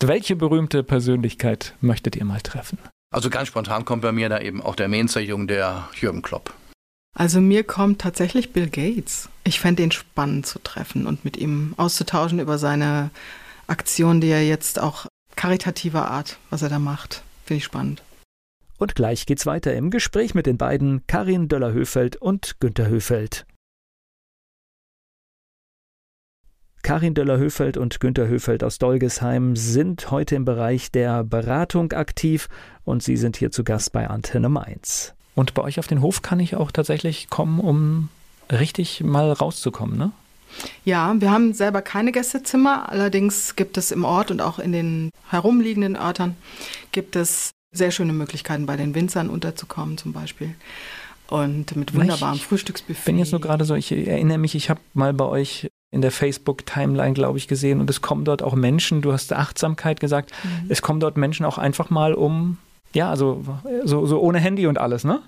[0.00, 2.78] Welche berühmte Persönlichkeit möchtet ihr mal treffen?
[3.12, 6.54] Also ganz spontan kommt bei mir da eben auch der Mainzer-Jung, der Jürgen Klopp.
[7.18, 9.28] Also mir kommt tatsächlich Bill Gates.
[9.42, 13.10] Ich fände ihn spannend zu treffen und mit ihm auszutauschen über seine
[13.72, 17.22] Aktion, die er jetzt auch karitativer Art, was er da macht.
[17.44, 18.02] Finde ich spannend.
[18.78, 23.46] Und gleich geht's weiter im Gespräch mit den beiden Karin Döller-Höfeld und Günter Höfeld.
[26.82, 32.48] Karin Döller-Höfeld und Günter Höfeld aus Dolgesheim sind heute im Bereich der Beratung aktiv
[32.84, 35.14] und sie sind hier zu Gast bei Antenne Mainz.
[35.34, 38.10] Und bei euch auf den Hof kann ich auch tatsächlich kommen, um
[38.50, 40.12] richtig mal rauszukommen, ne?
[40.84, 45.10] Ja, wir haben selber keine Gästezimmer, allerdings gibt es im Ort und auch in den
[45.30, 46.36] herumliegenden Örtern
[46.92, 50.54] gibt es sehr schöne Möglichkeiten, bei den Winzern unterzukommen zum Beispiel.
[51.28, 52.98] Und mit wunderbarem ich Frühstücksbuffet.
[52.98, 56.02] Ich bin jetzt nur gerade so, ich erinnere mich, ich habe mal bei euch in
[56.02, 60.32] der Facebook-Timeline, glaube ich, gesehen und es kommen dort auch Menschen, du hast Achtsamkeit gesagt,
[60.44, 60.66] Mhm.
[60.70, 62.58] es kommen dort Menschen auch einfach mal um,
[62.94, 63.42] ja, also
[63.84, 65.20] so, so ohne Handy und alles, ne?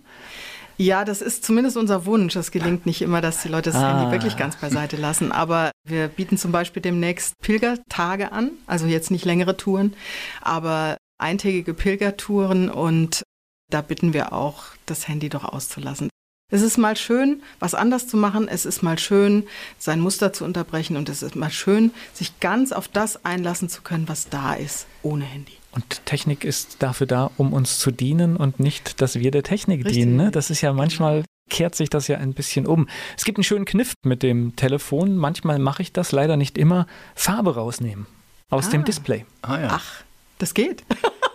[0.77, 2.35] Ja, das ist zumindest unser Wunsch.
[2.37, 3.99] Es gelingt nicht immer, dass die Leute das Ah.
[4.01, 5.31] Handy wirklich ganz beiseite lassen.
[5.33, 8.51] Aber wir bieten zum Beispiel demnächst Pilgertage an.
[8.67, 9.95] Also jetzt nicht längere Touren,
[10.41, 12.71] aber eintägige Pilgertouren.
[12.71, 13.23] Und
[13.71, 16.09] da bitten wir auch, das Handy doch auszulassen.
[16.53, 18.49] Es ist mal schön, was anders zu machen.
[18.49, 19.47] Es ist mal schön,
[19.79, 20.97] sein Muster zu unterbrechen.
[20.97, 24.87] Und es ist mal schön, sich ganz auf das einlassen zu können, was da ist,
[25.03, 25.53] ohne Handy.
[25.75, 29.81] Und Technik ist dafür da, um uns zu dienen und nicht, dass wir der Technik
[29.85, 29.95] Richtig.
[30.05, 30.17] dienen.
[30.17, 30.31] Ne?
[30.31, 32.89] Das ist ja manchmal kehrt sich das ja ein bisschen um.
[33.17, 35.17] Es gibt einen schönen Kniff mit dem Telefon.
[35.17, 36.87] Manchmal mache ich das, leider nicht immer.
[37.15, 38.07] Farbe rausnehmen
[38.51, 38.71] aus Ah.
[38.71, 39.27] dem Display.
[39.43, 39.69] Ah ja.
[39.73, 40.05] Ach,
[40.39, 40.85] das geht.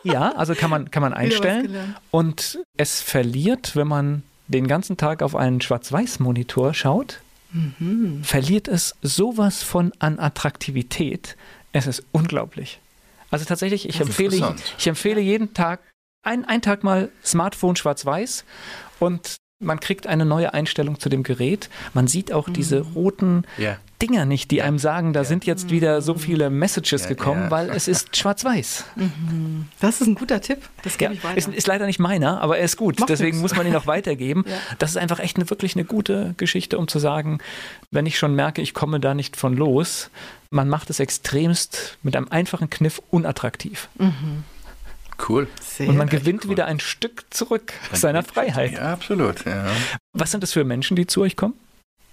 [0.04, 1.96] Ja, also kann man, kann man einstellen.
[2.10, 7.22] Und es verliert, wenn man den ganzen Tag auf einen Schwarz-Weiß-Monitor schaut,
[7.52, 8.24] Mhm.
[8.24, 11.36] verliert es sowas von an Attraktivität.
[11.72, 12.80] Es ist unglaublich.
[13.32, 15.82] Also tatsächlich, ich empfehle, ich empfehle jeden Tag,
[16.24, 18.46] ein, einen Tag mal Smartphone schwarz-weiß
[19.00, 21.70] und man kriegt eine neue Einstellung zu dem Gerät.
[21.94, 23.78] Man sieht auch diese roten Ja.
[24.02, 27.52] Dinger nicht, die einem sagen, da sind jetzt wieder so viele Messages Ja, gekommen, ja.
[27.52, 28.86] weil es ist schwarz-weiß.
[29.82, 30.60] Das ist ein guter Tipp.
[30.84, 31.38] Das Ja, gebe ich weiter.
[31.38, 33.00] ist, ist leider nicht meiner, aber er ist gut.
[33.00, 33.42] Macht Deswegen nix.
[33.42, 34.46] muss man ihn auch weitergeben.
[34.50, 34.56] Ja.
[34.80, 37.40] Das ist einfach echt eine, wirklich eine gute Geschichte, um zu sagen,
[37.92, 40.10] wenn ich schon merke, ich komme da nicht von los,
[40.50, 43.90] man macht es extremst mit einem einfachen Kniff unattraktiv.
[45.28, 45.48] Cool.
[45.62, 46.52] Sehr Und man gewinnt cool.
[46.52, 48.72] wieder ein Stück zurück seiner Freiheit.
[48.74, 49.44] Ja, absolut.
[49.46, 49.66] Ja.
[50.14, 51.54] Was sind das für Menschen, die zu euch kommen?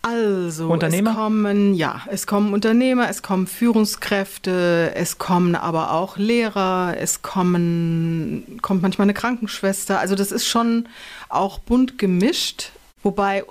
[0.09, 1.11] Also, Unternehmer?
[1.11, 7.23] es kommen, ja, es kommen Unternehmer, es kommen Führungskräfte, es kommen aber auch Lehrer, es
[7.23, 9.99] kommen, kommt manchmal eine Krankenschwester.
[9.99, 10.89] Also das ist schon
[11.29, 12.71] auch bunt gemischt,
[13.03, 13.43] wobei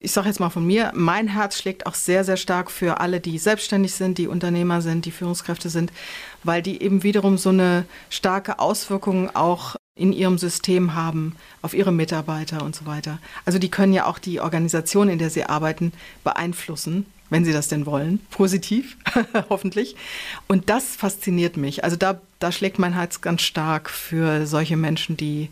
[0.00, 3.20] ich sage jetzt mal von mir, mein Herz schlägt auch sehr, sehr stark für alle,
[3.20, 5.92] die selbstständig sind, die Unternehmer sind, die Führungskräfte sind,
[6.42, 11.92] weil die eben wiederum so eine starke Auswirkung auch in ihrem System haben, auf ihre
[11.92, 13.18] Mitarbeiter und so weiter.
[13.44, 15.92] Also die können ja auch die Organisation, in der sie arbeiten,
[16.24, 18.96] beeinflussen, wenn sie das denn wollen, positiv,
[19.50, 19.96] hoffentlich.
[20.48, 21.84] Und das fasziniert mich.
[21.84, 25.50] Also da, da schlägt mein Herz ganz stark für solche Menschen, die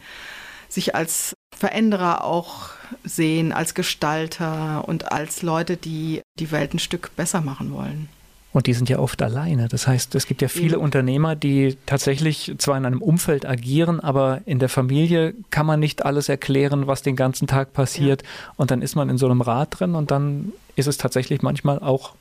[0.69, 2.71] sich als Veränderer auch
[3.05, 8.09] sehen, als Gestalter und als Leute, die die Welt ein Stück besser machen wollen.
[8.53, 9.69] Und die sind ja oft alleine.
[9.69, 10.83] Das heißt, es gibt ja viele Eben.
[10.83, 16.05] Unternehmer, die tatsächlich zwar in einem Umfeld agieren, aber in der Familie kann man nicht
[16.05, 18.25] alles erklären, was den ganzen Tag passiert.
[18.57, 21.79] Und dann ist man in so einem Rad drin und dann ist es tatsächlich manchmal
[21.79, 22.15] auch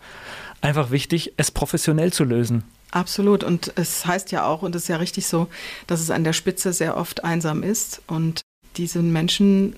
[0.61, 2.63] einfach wichtig, es professionell zu lösen.
[2.91, 3.43] Absolut.
[3.43, 5.47] Und es heißt ja auch, und es ist ja richtig so,
[5.87, 8.01] dass es an der Spitze sehr oft einsam ist.
[8.07, 8.41] Und
[8.77, 9.75] diese Menschen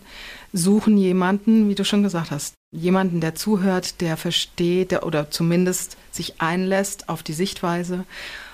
[0.54, 5.98] suchen jemanden, wie du schon gesagt hast, jemanden, der zuhört, der versteht der, oder zumindest
[6.12, 8.06] sich einlässt auf die Sichtweise,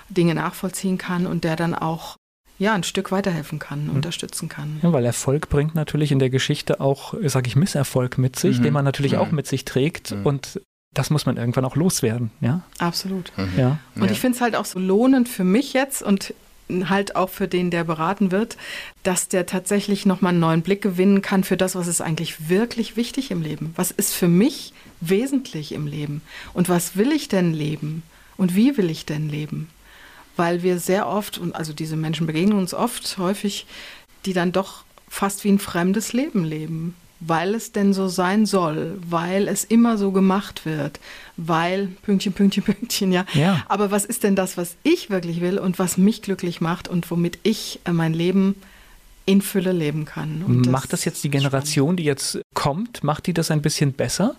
[0.08, 2.16] Dinge nachvollziehen kann und der dann auch
[2.60, 3.90] ja, ein Stück weiterhelfen kann, Mhm.
[3.94, 4.80] unterstützen kann.
[4.82, 8.62] Ja, weil Erfolg bringt natürlich in der Geschichte auch, sage ich, Misserfolg mit sich, Mhm.
[8.64, 9.18] den man natürlich Mhm.
[9.18, 10.10] auch mit sich trägt.
[10.10, 10.26] Mhm.
[10.26, 10.60] Und
[10.92, 12.32] das muss man irgendwann auch loswerden.
[12.40, 13.30] Ja, Absolut.
[13.56, 13.78] ja.
[13.94, 14.10] Und Ja.
[14.10, 16.34] ich finde es halt auch so lohnend für mich jetzt und
[16.88, 18.56] halt auch für den, der beraten wird,
[19.02, 22.96] dass der tatsächlich nochmal einen neuen Blick gewinnen kann für das, was ist eigentlich wirklich
[22.96, 23.72] wichtig im Leben.
[23.76, 26.22] Was ist für mich wesentlich im Leben?
[26.54, 28.02] Und was will ich denn leben?
[28.36, 29.68] Und wie will ich denn leben?
[30.36, 33.66] Weil wir sehr oft, und also diese Menschen begegnen uns oft, häufig,
[34.24, 36.94] die dann doch fast wie ein fremdes Leben leben.
[37.20, 41.00] Weil es denn so sein soll, weil es immer so gemacht wird,
[41.36, 43.24] weil Pünktchen, Pünktchen, Pünktchen, ja.
[43.34, 43.64] Ja.
[43.68, 47.10] Aber was ist denn das, was ich wirklich will und was mich glücklich macht und
[47.10, 48.54] womit ich äh, mein Leben
[49.26, 50.42] in Fülle leben kann?
[50.46, 54.36] Und macht das jetzt die Generation, die jetzt kommt, macht die das ein bisschen besser?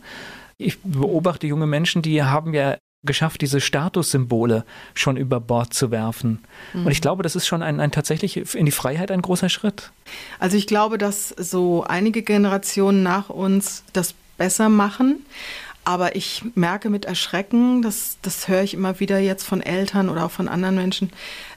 [0.57, 6.39] Ich beobachte junge Menschen, die haben ja geschafft, diese Statussymbole schon über Bord zu werfen.
[6.73, 6.89] Und Mhm.
[6.91, 9.91] ich glaube, das ist schon ein, ein tatsächlich in die Freiheit ein großer Schritt.
[10.39, 15.25] Also ich glaube, dass so einige Generationen nach uns das besser machen.
[15.83, 20.25] Aber ich merke mit Erschrecken, das, das höre ich immer wieder jetzt von Eltern oder
[20.25, 21.09] auch von anderen Menschen,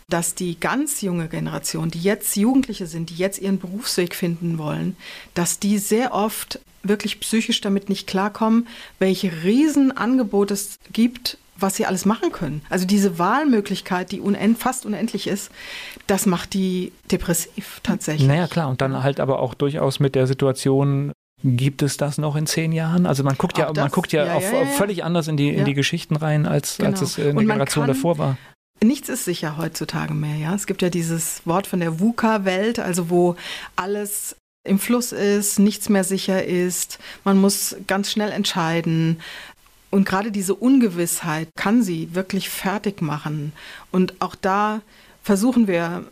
[0.08, 4.96] dass die ganz junge Generation, die jetzt Jugendliche sind, die jetzt ihren Berufsweg finden wollen,
[5.34, 8.66] dass die sehr oft wirklich psychisch damit nicht klarkommen,
[8.98, 12.62] welche Riesenangebote es gibt, was sie alles machen können.
[12.68, 15.50] Also diese Wahlmöglichkeit, die unend, fast unendlich ist,
[16.06, 18.26] das macht die depressiv tatsächlich.
[18.26, 18.68] Naja, klar.
[18.68, 21.12] Und dann halt aber auch durchaus mit der Situation,
[21.44, 23.06] gibt es das noch in zehn Jahren?
[23.06, 25.36] Also man guckt ja, Auch man das, guckt ja, ja, auf, ja, völlig anders in
[25.36, 27.02] die, in die Geschichten rein, als, als Genau.
[27.02, 28.38] es in der Und man Generation kann- davor war.
[28.82, 30.54] Nichts ist sicher heutzutage mehr, ja.
[30.54, 33.36] Es gibt ja dieses Wort von der VUCA-Welt, also wo
[33.76, 34.34] alles
[34.64, 39.20] im Fluss ist, nichts mehr sicher ist, man muss ganz schnell entscheiden.
[39.90, 43.52] Und gerade diese Ungewissheit kann sie wirklich fertig machen.
[43.90, 44.80] Und auch da
[45.22, 46.04] versuchen wir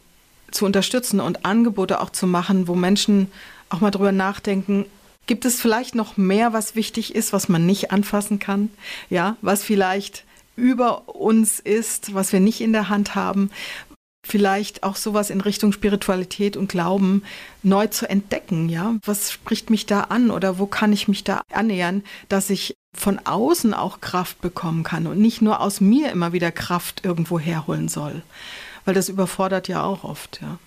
[0.52, 3.32] zu unterstützen und Angebote auch zu machen, wo Menschen
[3.68, 4.84] auch mal drüber nachdenken,
[5.30, 8.68] gibt es vielleicht noch mehr, was wichtig ist, was man nicht anfassen kann?
[9.10, 10.24] Ja, was vielleicht
[10.56, 13.52] über uns ist, was wir nicht in der Hand haben.
[14.26, 17.22] Vielleicht auch sowas in Richtung Spiritualität und Glauben
[17.62, 18.96] neu zu entdecken, ja?
[19.06, 23.20] Was spricht mich da an oder wo kann ich mich da annähern, dass ich von
[23.20, 27.88] außen auch Kraft bekommen kann und nicht nur aus mir immer wieder Kraft irgendwo herholen
[27.88, 28.22] soll.
[28.84, 30.58] Weil das überfordert ja auch oft, ja.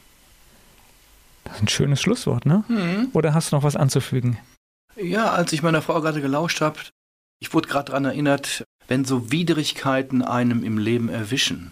[1.43, 2.63] Das ist ein schönes Schlusswort, ne?
[2.69, 3.09] Mhm.
[3.11, 4.37] Oder hast du noch was anzufügen?
[4.95, 6.79] Ja, als ich meiner Frau gerade gelauscht habe,
[7.39, 11.71] ich wurde gerade daran erinnert, wenn so Widrigkeiten einem im Leben erwischen,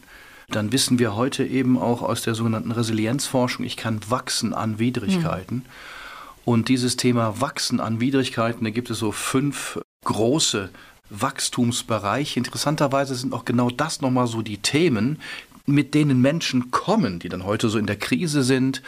[0.50, 5.66] dann wissen wir heute eben auch aus der sogenannten Resilienzforschung, ich kann wachsen an Widrigkeiten.
[6.44, 10.70] Und dieses Thema Wachsen an Widrigkeiten, da gibt es so fünf große
[11.10, 12.40] Wachstumsbereiche.
[12.40, 15.20] Interessanterweise sind auch genau das nochmal so die Themen,
[15.66, 18.82] mit denen Menschen kommen, die dann heute so in der Krise sind,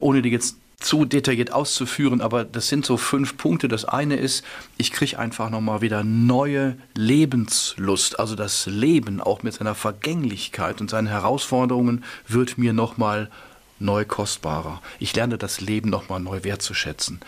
[0.00, 3.68] ohne die jetzt zu detailliert auszuführen, aber das sind so fünf Punkte.
[3.68, 4.44] Das eine ist,
[4.78, 8.18] ich kriege einfach nochmal wieder neue Lebenslust.
[8.18, 13.30] Also das Leben auch mit seiner Vergänglichkeit und seinen Herausforderungen wird mir nochmal
[13.78, 14.80] neu kostbarer.
[14.98, 17.20] Ich lerne das Leben nochmal neu wertzuschätzen.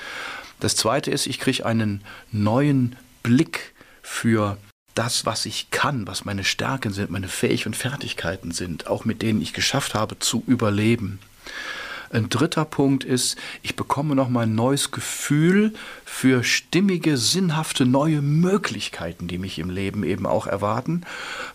[0.61, 4.57] Das zweite ist, ich kriege einen neuen Blick für
[4.95, 9.23] das, was ich kann, was meine Stärken sind, meine Fähigkeiten und Fertigkeiten sind, auch mit
[9.23, 11.19] denen ich geschafft habe zu überleben.
[12.13, 15.73] Ein dritter Punkt ist, ich bekomme nochmal ein neues Gefühl
[16.05, 21.05] für stimmige, sinnhafte, neue Möglichkeiten, die mich im Leben eben auch erwarten.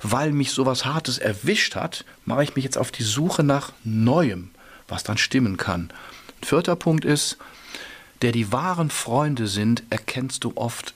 [0.01, 4.49] Weil mich sowas Hartes erwischt hat, mache ich mich jetzt auf die Suche nach Neuem,
[4.87, 5.91] was dann stimmen kann.
[6.41, 7.37] Ein vierter Punkt ist,
[8.23, 10.95] der die wahren Freunde sind, erkennst du oft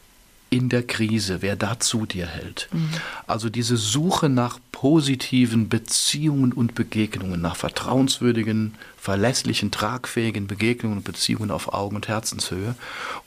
[0.51, 2.67] in der Krise, wer da zu dir hält.
[2.71, 2.89] Mhm.
[3.25, 11.51] Also diese Suche nach positiven Beziehungen und Begegnungen, nach vertrauenswürdigen, verlässlichen, tragfähigen Begegnungen und Beziehungen
[11.51, 12.75] auf Augen- und Herzenshöhe.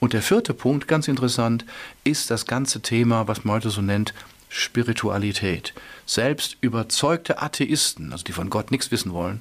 [0.01, 1.65] Und der vierte Punkt, ganz interessant,
[2.05, 4.13] ist das ganze Thema, was man heute so nennt,
[4.51, 5.73] Spiritualität.
[6.05, 9.41] Selbst überzeugte Atheisten, also die von Gott nichts wissen wollen,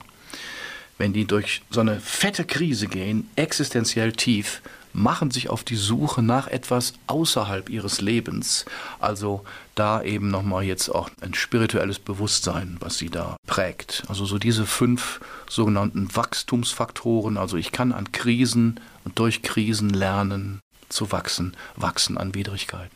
[0.97, 4.61] wenn die durch so eine fette Krise gehen, existenziell tief,
[4.93, 8.65] machen sich auf die Suche nach etwas außerhalb ihres Lebens.
[8.99, 9.43] Also
[9.75, 14.03] da eben nochmal jetzt auch ein spirituelles Bewusstsein, was sie da prägt.
[14.07, 15.19] Also so diese fünf
[15.49, 17.37] sogenannten Wachstumsfaktoren.
[17.37, 22.95] Also ich kann an Krisen und durch Krisen lernen zu wachsen, wachsen an Widrigkeiten.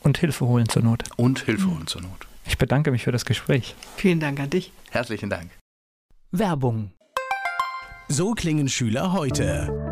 [0.00, 1.04] Und Hilfe holen zur Not.
[1.16, 2.26] Und Hilfe holen zur Not.
[2.46, 3.74] Ich bedanke mich für das Gespräch.
[3.96, 4.72] Vielen Dank an dich.
[4.90, 5.50] Herzlichen Dank.
[6.32, 6.92] Werbung.
[8.08, 9.91] So klingen Schüler heute.